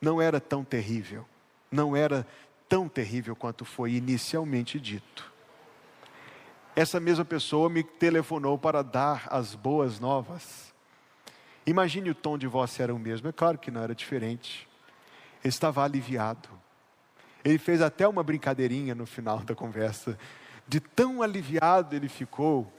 não 0.00 0.20
era 0.20 0.40
tão 0.40 0.64
terrível, 0.64 1.26
não 1.70 1.96
era 1.96 2.26
tão 2.68 2.88
terrível 2.88 3.34
quanto 3.36 3.64
foi 3.64 3.92
inicialmente 3.92 4.80
dito. 4.80 5.32
Essa 6.74 7.00
mesma 7.00 7.24
pessoa 7.24 7.70
me 7.70 7.82
telefonou 7.82 8.58
para 8.58 8.82
dar 8.82 9.28
as 9.30 9.54
boas 9.54 9.98
novas. 9.98 10.74
Imagine 11.66 12.10
o 12.10 12.14
tom 12.14 12.36
de 12.36 12.46
voz 12.46 12.78
era 12.78 12.94
o 12.94 12.98
mesmo, 12.98 13.28
é 13.28 13.32
claro 13.32 13.56
que 13.56 13.70
não 13.70 13.82
era 13.82 13.94
diferente. 13.94 14.68
Ele 15.42 15.48
estava 15.48 15.82
aliviado. 15.82 16.48
Ele 17.44 17.58
fez 17.58 17.80
até 17.80 18.06
uma 18.06 18.22
brincadeirinha 18.22 18.94
no 18.94 19.06
final 19.06 19.38
da 19.38 19.54
conversa. 19.54 20.18
De 20.68 20.80
tão 20.80 21.22
aliviado 21.22 21.94
ele 21.94 22.08
ficou, 22.08 22.70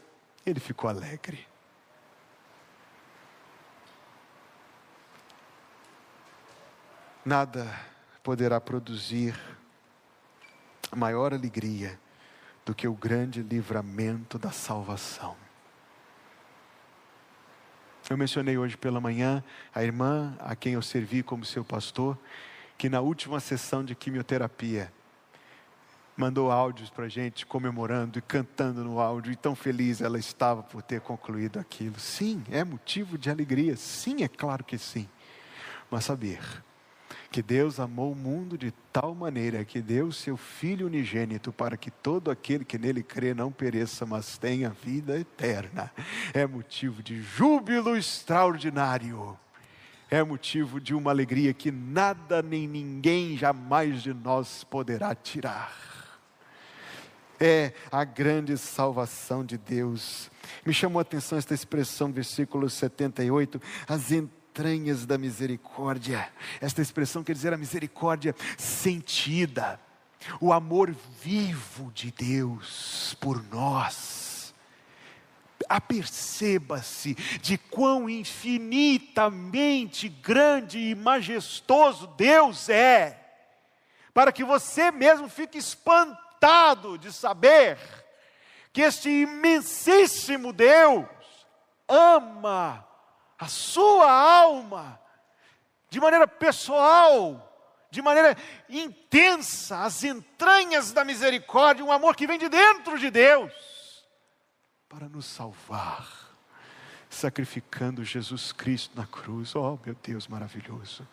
ele 0.46 0.60
ficou 0.60 0.90
alegre. 0.90 1.48
Nada 7.28 7.70
poderá 8.24 8.60
produzir 8.62 9.38
maior 10.96 11.34
alegria 11.34 12.00
do 12.66 12.74
que 12.74 12.88
o 12.88 12.94
grande 12.94 13.42
livramento 13.44 14.40
da 14.40 14.50
salvação. 14.50 15.36
Eu 18.10 18.18
mencionei 18.18 18.58
hoje 18.58 18.78
pela 18.78 19.02
manhã 19.02 19.44
a 19.76 19.84
irmã 19.84 20.38
a 20.40 20.56
quem 20.56 20.74
eu 20.74 20.82
servi 20.82 21.22
como 21.22 21.44
seu 21.44 21.66
pastor, 21.66 22.18
que 22.78 22.88
na 22.88 23.02
última 23.02 23.42
sessão 23.42 23.84
de 23.84 23.94
quimioterapia 23.94 24.90
mandou 26.16 26.50
áudios 26.50 26.90
para 26.90 27.06
a 27.06 27.10
gente 27.10 27.46
comemorando 27.46 28.20
e 28.20 28.22
cantando 28.22 28.86
no 28.86 29.02
áudio, 29.02 29.34
e 29.34 29.36
tão 29.36 29.54
feliz 29.54 30.00
ela 30.00 30.18
estava 30.18 30.64
por 30.64 30.82
ter 30.82 31.02
concluído 31.02 31.60
aquilo. 31.60 32.00
Sim, 32.00 32.42
é 32.50 32.64
motivo 32.64 33.18
de 33.18 33.30
alegria, 33.30 33.76
sim, 33.76 34.24
é 34.24 34.30
claro 34.30 34.64
que 34.64 34.78
sim. 34.78 35.10
Mas 35.92 36.06
saber 36.06 36.40
que 37.32 37.42
Deus 37.42 37.80
amou 37.80 38.12
o 38.12 38.16
mundo 38.16 38.58
de 38.58 38.72
tal 38.92 39.14
maneira 39.14 39.64
que 39.66 39.82
deu 39.82 40.12
seu 40.12 40.38
Filho 40.38 40.88
unigênito 40.88 41.52
para 41.52 41.78
que 41.78 41.92
todo 41.92 42.32
aquele 42.32 42.64
que 42.64 42.78
nele 42.78 43.04
crê 43.04 43.34
não 43.34 43.52
pereça, 43.52 44.06
mas 44.06 44.38
tenha 44.38 44.70
vida 44.70 45.20
eterna. 45.20 45.92
É 46.34 46.46
motivo 46.48 47.04
de 47.04 47.22
júbilo 47.22 47.96
extraordinário. 47.98 49.38
É 50.10 50.24
motivo 50.24 50.80
de 50.80 50.94
uma 50.94 51.12
alegria 51.12 51.54
que 51.54 51.70
nada 51.70 52.42
nem 52.42 52.66
ninguém 52.66 53.38
jamais 53.38 54.02
de 54.02 54.14
nós 54.14 54.64
poderá 54.64 55.14
tirar. 55.14 55.76
É 57.40 57.74
a 57.92 58.04
grande 58.04 58.58
salvação 58.58 59.46
de 59.46 59.58
Deus. 59.58 60.32
Me 60.66 60.74
chamou 60.74 61.00
a 61.00 61.02
atenção 61.02 61.38
esta 61.38 61.54
expressão, 61.54 62.12
versículo 62.12 62.70
78, 62.70 63.62
as 63.88 64.12
entranhas 64.58 65.06
da 65.06 65.20
misericórdia. 65.20 66.28
Esta 66.60 66.82
expressão 66.82 67.24
quer 67.24 67.34
dizer 67.34 67.54
a 67.54 67.58
misericórdia 67.58 68.36
sentida, 68.58 69.80
o 70.42 70.52
amor 70.52 70.96
vivo 71.22 71.92
de 71.94 72.12
Deus 72.12 73.16
por 73.22 73.44
nós. 73.52 74.52
Aperceba-se 75.70 77.14
de 77.40 77.60
quão 77.60 78.10
infinitamente 78.10 80.10
grande 80.10 80.80
e 80.80 80.96
majestoso 80.96 82.08
Deus 82.18 82.68
é, 82.68 83.16
para 84.12 84.32
que 84.32 84.44
você 84.44 84.90
mesmo 84.90 85.30
fique 85.30 85.60
espantado 85.60 86.98
de 86.98 87.14
saber 87.14 87.78
que 88.74 88.82
este 88.82 89.08
imensíssimo 89.08 90.52
Deus 90.52 91.06
ama 91.88 92.87
a 93.38 93.48
sua 93.48 94.12
alma, 94.12 95.00
de 95.90 96.00
maneira 96.00 96.28
pessoal, 96.28 97.44
de 97.90 98.02
maneira 98.02 98.36
intensa, 98.70 99.84
as 99.84 100.04
entranhas 100.04 100.92
da 100.92 101.04
misericórdia, 101.04 101.86
um 101.86 101.92
amor 101.92 102.16
que 102.16 102.28
vem 102.28 102.38
de 102.38 102.50
dentro 102.50 102.98
de 103.00 103.10
Deus, 103.10 103.54
para 104.90 105.08
nos 105.08 105.26
salvar, 105.26 106.08
sacrificando 107.10 108.04
Jesus 108.04 108.52
Cristo 108.52 108.98
na 108.98 109.06
cruz. 109.06 109.56
Oh, 109.56 109.80
meu 109.86 109.96
Deus 110.04 110.28
maravilhoso! 110.28 111.08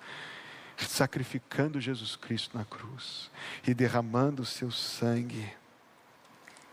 Sacrificando 0.76 1.80
Jesus 1.80 2.16
Cristo 2.16 2.56
na 2.58 2.64
cruz 2.64 3.30
e 3.66 3.72
derramando 3.72 4.42
o 4.42 4.46
seu 4.46 4.72
sangue 4.72 5.54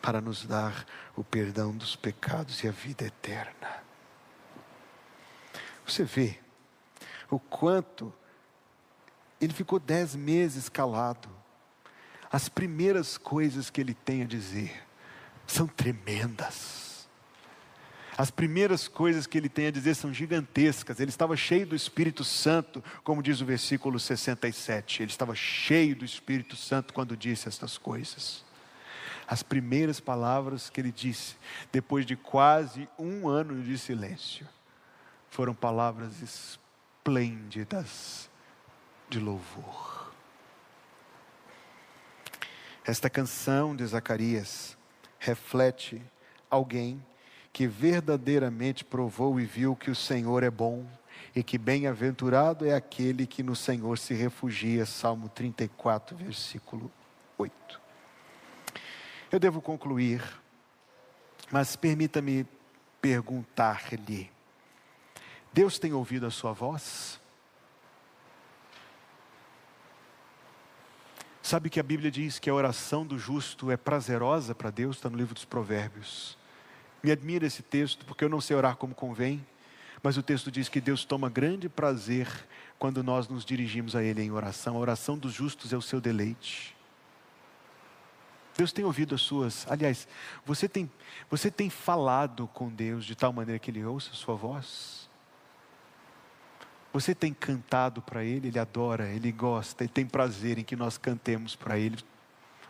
para 0.02 0.20
nos 0.20 0.44
dar 0.46 0.86
o 1.16 1.24
perdão 1.24 1.76
dos 1.78 1.96
pecados 1.96 2.64
e 2.64 2.68
a 2.68 2.72
vida 2.72 3.06
eterna. 3.06 3.91
Você 5.92 6.06
vê 6.06 6.38
o 7.30 7.38
quanto 7.38 8.14
ele 9.42 9.54
ficou 9.54 9.78
dez 9.78 10.16
meses 10.16 10.70
calado. 10.70 11.28
As 12.32 12.48
primeiras 12.48 13.18
coisas 13.18 13.70
que 13.70 13.82
ele 13.82 13.94
tem 13.94 14.22
a 14.22 14.26
dizer 14.26 14.84
são 15.46 15.68
tremendas. 15.68 17.10
As 18.18 18.32
primeiras 18.32 18.88
coisas 18.88 19.28
que 19.28 19.38
ele 19.38 19.50
tem 19.50 19.68
a 19.68 19.72
dizer 19.72 19.96
são 19.96 20.14
gigantescas. 20.14 21.02
Ele 21.02 21.10
estava 21.10 21.36
cheio 21.36 21.68
do 21.68 21.76
Espírito 21.76 22.24
Santo, 22.24 22.82
como 23.04 23.22
diz 23.22 23.42
o 23.42 23.46
versículo 23.46 24.00
67. 24.00 25.04
Ele 25.04 25.12
estava 25.12 25.36
cheio 25.36 25.94
do 25.94 26.06
Espírito 26.06 26.56
Santo 26.56 26.94
quando 26.94 27.18
disse 27.18 27.50
estas 27.50 27.78
coisas. 27.78 28.46
As 29.28 29.44
primeiras 29.44 30.00
palavras 30.00 30.70
que 30.70 30.80
ele 30.80 30.92
disse, 30.92 31.36
depois 31.70 32.06
de 32.06 32.16
quase 32.16 32.88
um 32.98 33.28
ano 33.28 33.62
de 33.62 33.78
silêncio 33.78 34.48
foram 35.32 35.56
palavras 35.56 36.22
esplêndidas 36.22 38.30
de 39.10 39.18
louvor. 39.18 40.12
Esta 42.86 43.10
canção 43.10 43.74
de 43.74 43.86
Zacarias 43.86 44.78
reflete 45.18 46.02
alguém 46.50 47.04
que 47.54 47.66
verdadeiramente 47.66 48.84
provou 48.84 49.40
e 49.40 49.46
viu 49.46 49.74
que 49.74 49.90
o 49.90 49.96
Senhor 49.96 50.44
é 50.44 50.52
bom 50.52 50.86
e 51.34 51.42
que 51.42 51.58
bem-aventurado 51.58 52.66
é 52.66 52.76
aquele 52.76 53.26
que 53.26 53.42
no 53.42 53.56
Senhor 53.56 53.98
se 53.98 54.14
refugia. 54.14 54.86
Salmo 54.86 55.30
34, 55.30 56.18
versículo 56.18 56.92
8. 57.38 57.82
Eu 59.32 59.40
devo 59.40 59.62
concluir, 59.62 60.22
mas 61.50 61.78
permita-me 61.78 62.46
perguntar-lhe: 63.00 64.30
Deus 65.54 65.78
tem 65.78 65.94
ouvido 65.94 66.26
a 66.26 66.32
sua 66.32 66.54
voz? 66.54 67.20
Sabe 71.42 71.70
que 71.70 71.80
a 71.80 71.84
Bíblia 71.84 72.10
diz 72.10 72.40
que 72.40 72.50
a 72.50 72.54
oração 72.54 73.06
do 73.06 73.20
justo 73.20 73.70
é 73.70 73.76
prazerosa 73.76 74.56
para 74.56 74.70
Deus, 74.70 74.96
está 74.96 75.10
no 75.10 75.18
livro 75.18 75.34
dos 75.34 75.44
Provérbios. 75.44 76.38
Me 77.04 77.12
admira 77.12 77.46
esse 77.46 77.62
texto, 77.62 78.06
porque 78.06 78.24
eu 78.24 78.30
não 78.30 78.40
sei 78.40 78.56
orar 78.56 78.78
como 78.78 78.96
convém, 78.96 79.46
mas 80.02 80.18
o 80.18 80.24
texto 80.24 80.50
diz 80.50 80.70
que 80.70 80.80
Deus 80.80 81.04
toma 81.04 81.30
grande 81.30 81.68
prazer 81.68 82.28
quando 82.80 83.04
nós 83.04 83.28
nos 83.28 83.44
dirigimos 83.44 83.96
a 83.96 84.04
Ele 84.04 84.22
em 84.22 84.32
oração. 84.32 84.78
A 84.78 84.80
oração 84.80 85.18
dos 85.18 85.34
justos 85.34 85.74
é 85.74 85.78
o 85.78 85.82
seu 85.82 86.00
deleite. 86.00 86.76
Deus 88.56 88.72
tem 88.72 88.86
ouvido 88.86 89.16
as 89.16 89.22
suas. 89.22 89.70
Aliás, 89.70 90.08
você 90.46 90.70
tem, 90.70 90.90
você 91.30 91.52
tem 91.52 91.70
falado 91.70 92.48
com 92.54 92.70
Deus 92.70 93.04
de 93.04 93.16
tal 93.16 93.34
maneira 93.34 93.60
que 93.60 93.72
Ele 93.72 93.84
ouça 93.84 94.12
a 94.12 94.16
sua 94.16 94.36
voz? 94.36 95.01
Você 96.94 97.16
tem 97.16 97.34
cantado 97.34 98.02
para 98.02 98.24
Ele, 98.24 98.50
Ele 98.50 98.60
adora, 98.60 99.08
Ele 99.08 99.32
gosta, 99.32 99.84
Ele 99.84 99.92
tem 99.92 100.06
prazer 100.06 100.58
em 100.58 100.64
que 100.64 100.76
nós 100.76 100.98
cantemos 100.98 101.56
para 101.56 101.78
Ele. 101.78 101.98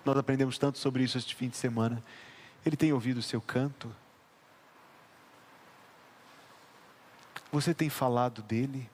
Nós 0.06 0.18
aprendemos 0.18 0.58
tanto 0.58 0.78
sobre 0.78 1.04
isso 1.04 1.18
este 1.18 1.36
fim 1.36 1.50
de 1.50 1.58
semana. 1.58 2.04
Ele 2.66 2.78
tem 2.78 2.94
ouvido 2.94 3.18
o 3.18 3.24
seu 3.24 3.42
canto? 3.42 3.94
Você 7.52 7.74
tem 7.74 7.90
falado 7.90 8.42
dele? 8.42 8.90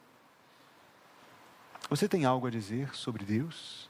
Você 1.89 2.07
tem 2.07 2.25
algo 2.25 2.47
a 2.47 2.49
dizer 2.49 2.95
sobre 2.95 3.23
Deus? 3.23 3.89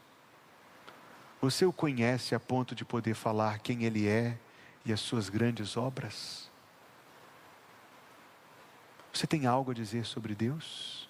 Você 1.39 1.65
o 1.65 1.71
conhece 1.71 2.33
a 2.33 2.39
ponto 2.39 2.73
de 2.73 2.83
poder 2.83 3.13
falar 3.13 3.59
quem 3.59 3.83
Ele 3.83 4.07
é 4.07 4.37
e 4.83 4.91
as 4.91 4.99
suas 4.99 5.29
grandes 5.29 5.77
obras? 5.77 6.49
Você 9.13 9.25
tem 9.25 9.45
algo 9.45 9.71
a 9.71 9.73
dizer 9.73 10.05
sobre 10.05 10.35
Deus? 10.35 11.07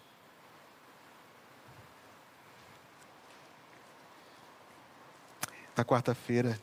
Na 5.78 5.86
quarta-feira, 5.86 6.60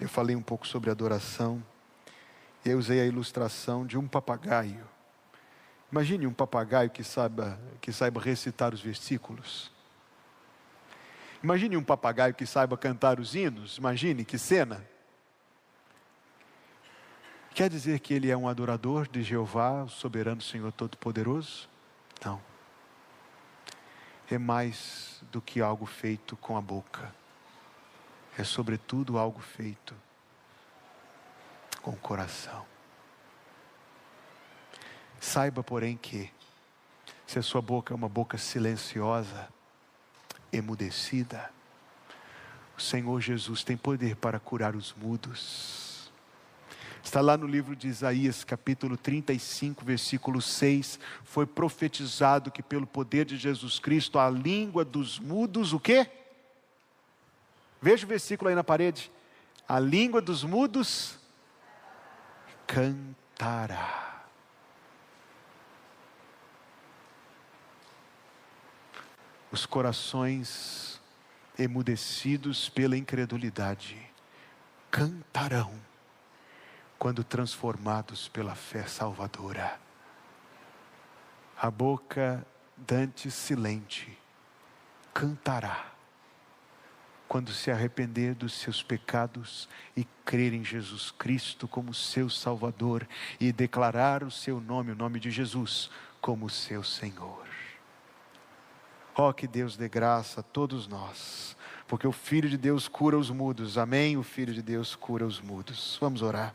eu 0.00 0.08
falei 0.08 0.34
um 0.34 0.42
pouco 0.42 0.66
sobre 0.66 0.90
adoração 0.90 1.62
e 2.64 2.70
eu 2.70 2.76
usei 2.76 3.00
a 3.00 3.06
ilustração 3.06 3.86
de 3.86 3.96
um 3.96 4.08
papagaio. 4.08 4.84
Imagine 5.92 6.26
um 6.26 6.32
papagaio 6.32 6.90
que 6.90 7.04
saiba, 7.04 7.56
que 7.80 7.92
saiba 7.92 8.20
recitar 8.20 8.74
os 8.74 8.80
versículos. 8.80 9.70
Imagine 11.40 11.76
um 11.76 11.84
papagaio 11.84 12.34
que 12.34 12.44
saiba 12.44 12.76
cantar 12.76 13.20
os 13.20 13.36
hinos. 13.36 13.78
Imagine 13.78 14.24
que 14.24 14.38
cena. 14.38 14.84
Quer 17.54 17.70
dizer 17.70 18.00
que 18.00 18.12
ele 18.12 18.28
é 18.28 18.36
um 18.36 18.48
adorador 18.48 19.06
de 19.06 19.22
Jeová, 19.22 19.84
o 19.84 19.88
soberano 19.88 20.42
Senhor 20.42 20.72
Todo-Poderoso? 20.72 21.68
Não. 22.24 22.42
É 24.28 24.36
mais 24.36 25.22
do 25.30 25.40
que 25.40 25.60
algo 25.60 25.86
feito 25.86 26.36
com 26.36 26.56
a 26.56 26.60
boca. 26.60 27.14
É, 28.38 28.44
sobretudo, 28.44 29.18
algo 29.18 29.40
feito 29.40 29.96
com 31.82 31.90
o 31.90 31.96
coração. 31.96 32.64
Saiba, 35.20 35.64
porém, 35.64 35.96
que 35.96 36.30
se 37.26 37.36
a 37.36 37.42
sua 37.42 37.60
boca 37.60 37.92
é 37.92 37.96
uma 37.96 38.08
boca 38.08 38.38
silenciosa, 38.38 39.48
emudecida, 40.52 41.50
o 42.76 42.80
Senhor 42.80 43.20
Jesus 43.20 43.64
tem 43.64 43.76
poder 43.76 44.14
para 44.14 44.38
curar 44.38 44.76
os 44.76 44.94
mudos. 44.94 46.12
Está 47.02 47.20
lá 47.20 47.36
no 47.36 47.46
livro 47.46 47.74
de 47.74 47.88
Isaías, 47.88 48.44
capítulo 48.44 48.96
35, 48.96 49.84
versículo 49.84 50.40
6, 50.40 51.00
foi 51.24 51.44
profetizado 51.44 52.52
que 52.52 52.62
pelo 52.62 52.86
poder 52.86 53.24
de 53.24 53.36
Jesus 53.36 53.80
Cristo 53.80 54.16
a 54.16 54.30
língua 54.30 54.84
dos 54.84 55.18
mudos, 55.18 55.72
o 55.72 55.80
quê? 55.80 56.17
Veja 57.80 58.04
o 58.04 58.08
versículo 58.08 58.48
aí 58.48 58.54
na 58.54 58.64
parede. 58.64 59.10
A 59.68 59.78
língua 59.78 60.20
dos 60.20 60.44
mudos 60.44 61.18
cantará. 62.66 64.08
os 69.50 69.64
corações 69.64 71.00
emudecidos 71.58 72.68
pela 72.68 72.96
incredulidade 72.96 73.98
cantarão 74.90 75.72
quando 76.98 77.24
transformados 77.24 78.28
pela 78.28 78.54
fé 78.54 78.86
salvadora. 78.86 79.80
A 81.60 81.70
boca 81.70 82.46
dante 82.76 83.30
silente 83.30 84.16
cantará 85.12 85.92
quando 87.28 87.52
se 87.52 87.70
arrepender 87.70 88.34
dos 88.34 88.54
seus 88.54 88.82
pecados 88.82 89.68
e 89.94 90.04
crer 90.24 90.54
em 90.54 90.64
Jesus 90.64 91.10
Cristo 91.10 91.68
como 91.68 91.92
seu 91.92 92.30
Salvador 92.30 93.06
e 93.38 93.52
declarar 93.52 94.24
o 94.24 94.30
seu 94.30 94.60
nome, 94.60 94.92
o 94.92 94.96
nome 94.96 95.20
de 95.20 95.30
Jesus, 95.30 95.90
como 96.20 96.48
seu 96.48 96.82
Senhor. 96.82 97.46
Oh, 99.14 99.32
que 99.32 99.46
Deus 99.46 99.76
dê 99.76 99.88
graça 99.88 100.40
a 100.40 100.42
todos 100.42 100.88
nós, 100.88 101.56
porque 101.86 102.06
o 102.06 102.12
Filho 102.12 102.48
de 102.48 102.56
Deus 102.56 102.88
cura 102.88 103.18
os 103.18 103.30
mudos. 103.30 103.76
Amém? 103.76 104.16
O 104.16 104.22
Filho 104.22 104.54
de 104.54 104.62
Deus 104.62 104.94
cura 104.94 105.26
os 105.26 105.40
mudos. 105.40 105.98
Vamos 106.00 106.22
orar. 106.22 106.54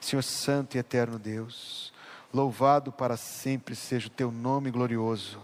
Senhor 0.00 0.22
Santo 0.22 0.76
e 0.76 0.78
Eterno 0.78 1.18
Deus, 1.18 1.92
louvado 2.32 2.90
para 2.90 3.16
sempre 3.16 3.76
seja 3.76 4.08
o 4.08 4.10
teu 4.10 4.32
nome 4.32 4.70
glorioso. 4.70 5.40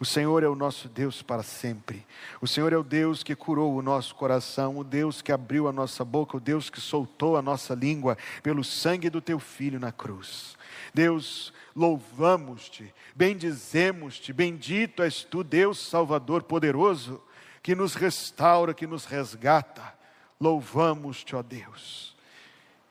O 0.00 0.04
Senhor 0.04 0.44
é 0.44 0.48
o 0.48 0.54
nosso 0.54 0.88
Deus 0.88 1.22
para 1.22 1.42
sempre. 1.42 2.06
O 2.40 2.46
Senhor 2.46 2.72
é 2.72 2.76
o 2.76 2.84
Deus 2.84 3.24
que 3.24 3.34
curou 3.34 3.74
o 3.74 3.82
nosso 3.82 4.14
coração, 4.14 4.78
o 4.78 4.84
Deus 4.84 5.20
que 5.20 5.32
abriu 5.32 5.66
a 5.66 5.72
nossa 5.72 6.04
boca, 6.04 6.36
o 6.36 6.40
Deus 6.40 6.70
que 6.70 6.80
soltou 6.80 7.36
a 7.36 7.42
nossa 7.42 7.74
língua 7.74 8.16
pelo 8.40 8.62
sangue 8.62 9.10
do 9.10 9.20
teu 9.20 9.40
filho 9.40 9.80
na 9.80 9.90
cruz. 9.90 10.56
Deus, 10.94 11.52
louvamos-te, 11.74 12.94
bendizemos-te, 13.14 14.32
bendito 14.32 15.02
és 15.02 15.24
tu, 15.24 15.42
Deus 15.42 15.78
Salvador 15.78 16.44
poderoso, 16.44 17.20
que 17.60 17.74
nos 17.74 17.94
restaura, 17.94 18.72
que 18.72 18.86
nos 18.86 19.04
resgata. 19.04 19.94
Louvamos-te, 20.40 21.34
ó 21.34 21.42
Deus. 21.42 22.16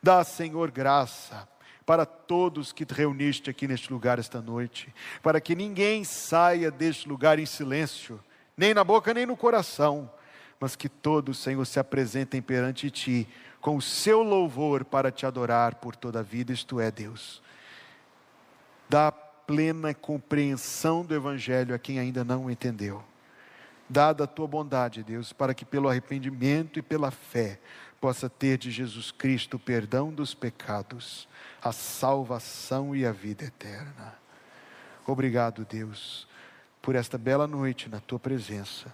Dá, 0.04 0.24
Senhor, 0.26 0.72
graça 0.72 1.48
para 1.88 2.06
todos 2.06 2.72
que 2.72 2.86
te 2.86 2.94
reuniste 2.94 3.50
aqui 3.50 3.68
neste 3.68 3.92
lugar 3.92 4.20
esta 4.20 4.40
noite, 4.40 4.94
para 5.24 5.42
que 5.42 5.56
ninguém 5.56 6.04
saia 6.04 6.70
deste 6.70 7.10
lugar 7.10 7.40
em 7.40 7.46
silêncio, 7.48 8.24
nem 8.56 8.76
na 8.76 8.84
boca 8.84 9.12
nem 9.12 9.26
no 9.26 9.36
coração, 9.36 10.08
mas 10.60 10.76
que 10.76 10.88
todos, 10.88 11.40
Senhor, 11.40 11.66
se 11.66 11.80
apresentem 11.80 12.44
perante 12.44 12.92
ti 12.92 13.28
com 13.60 13.76
o 13.76 13.82
seu 13.82 14.22
louvor 14.22 14.86
para 14.86 15.12
te 15.12 15.26
adorar 15.26 15.76
por 15.76 15.96
toda 15.96 16.20
a 16.20 16.24
vida, 16.24 16.54
isto 16.54 16.80
é, 16.80 16.92
Deus 16.92 17.42
dá 18.90 19.12
plena 19.12 19.94
compreensão 19.94 21.06
do 21.06 21.14
Evangelho 21.14 21.76
a 21.76 21.80
quem 21.80 22.00
ainda 22.00 22.24
não 22.24 22.50
entendeu. 22.50 23.04
Dada 23.90 24.26
a 24.26 24.28
tua 24.28 24.48
bondade, 24.48 25.04
Deus, 25.04 25.32
para 25.32 25.54
que 25.54 25.64
pelo 25.64 25.88
arrependimento 25.88 26.78
e 26.78 26.82
pela 26.82 27.10
fé 27.10 27.60
possa 28.00 28.30
ter 28.30 28.58
de 28.58 28.72
Jesus 28.72 29.12
Cristo 29.12 29.58
o 29.58 29.60
perdão 29.60 30.12
dos 30.12 30.34
pecados, 30.34 31.28
a 31.62 31.72
salvação 31.72 32.96
e 32.96 33.06
a 33.06 33.12
vida 33.12 33.46
eterna. 33.46 34.16
Obrigado, 35.06 35.66
Deus, 35.66 36.28
por 36.82 36.96
esta 36.96 37.18
bela 37.18 37.48
noite 37.48 37.90
na 37.90 38.00
tua 38.00 38.20
presença. 38.20 38.94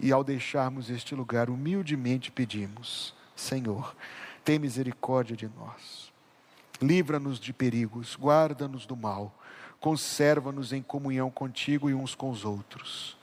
E 0.00 0.10
ao 0.10 0.24
deixarmos 0.24 0.90
este 0.90 1.14
lugar, 1.14 1.50
humildemente 1.50 2.30
pedimos: 2.30 3.14
Senhor, 3.36 3.94
tem 4.42 4.58
misericórdia 4.58 5.36
de 5.36 5.48
nós 5.48 6.12
livra-nos 6.82 7.38
de 7.38 7.52
perigos, 7.52 8.16
guarda-nos 8.16 8.84
do 8.84 8.96
mal, 8.96 9.32
conserva-nos 9.80 10.72
em 10.72 10.82
comunhão 10.82 11.30
contigo 11.30 11.88
e 11.88 11.94
uns 11.94 12.14
com 12.14 12.28
os 12.28 12.44
outros, 12.44 13.16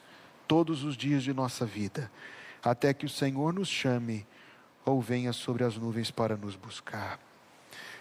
todos 0.48 0.84
os 0.84 0.96
dias 0.96 1.24
de 1.24 1.34
nossa 1.34 1.66
vida, 1.66 2.10
até 2.64 2.94
que 2.94 3.06
o 3.06 3.10
Senhor 3.10 3.54
nos 3.54 3.68
chame 3.68 4.26
ou 4.90 5.02
venha 5.02 5.34
sobre 5.34 5.64
as 5.64 5.78
nuvens 5.78 6.12
para 6.12 6.36
nos 6.36 6.56
buscar. 6.56 7.20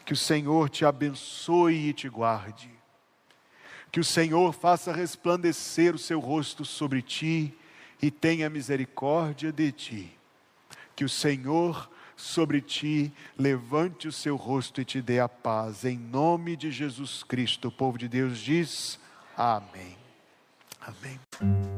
Que 0.05 0.13
o 0.13 0.17
Senhor 0.17 0.69
te 0.69 0.85
abençoe 0.85 1.89
e 1.89 1.93
te 1.93 2.09
guarde. 2.09 2.71
Que 3.91 4.01
o 4.01 4.05
Senhor 4.05 4.53
faça 4.53 4.93
resplandecer 4.93 5.95
o 5.95 5.99
seu 5.99 6.21
rosto 6.21 6.65
sobre 6.65 7.03
ti 7.03 7.55
e 8.01 8.11
tenha 8.11 8.51
misericórdia 8.51 9.53
de 9.53 9.73
ti. 9.73 10.19
Que 10.95 11.05
o 11.05 11.09
Senhor 11.09 11.89
sobre 12.19 12.61
ti, 12.61 13.13
levante 13.39 14.09
o 14.09 14.13
seu 14.13 14.35
rosto 14.35 14.81
e 14.81 14.85
te 14.85 15.01
dê 15.01 15.21
a 15.21 15.29
paz. 15.29 15.85
Em 15.85 15.97
nome 15.97 16.57
de 16.57 16.71
Jesus 16.71 17.23
Cristo, 17.23 17.69
o 17.69 17.73
povo 17.73 17.97
de 17.97 18.09
Deus 18.09 18.39
diz: 18.41 18.99
Amém. 19.37 19.97
Amém. 20.81 21.78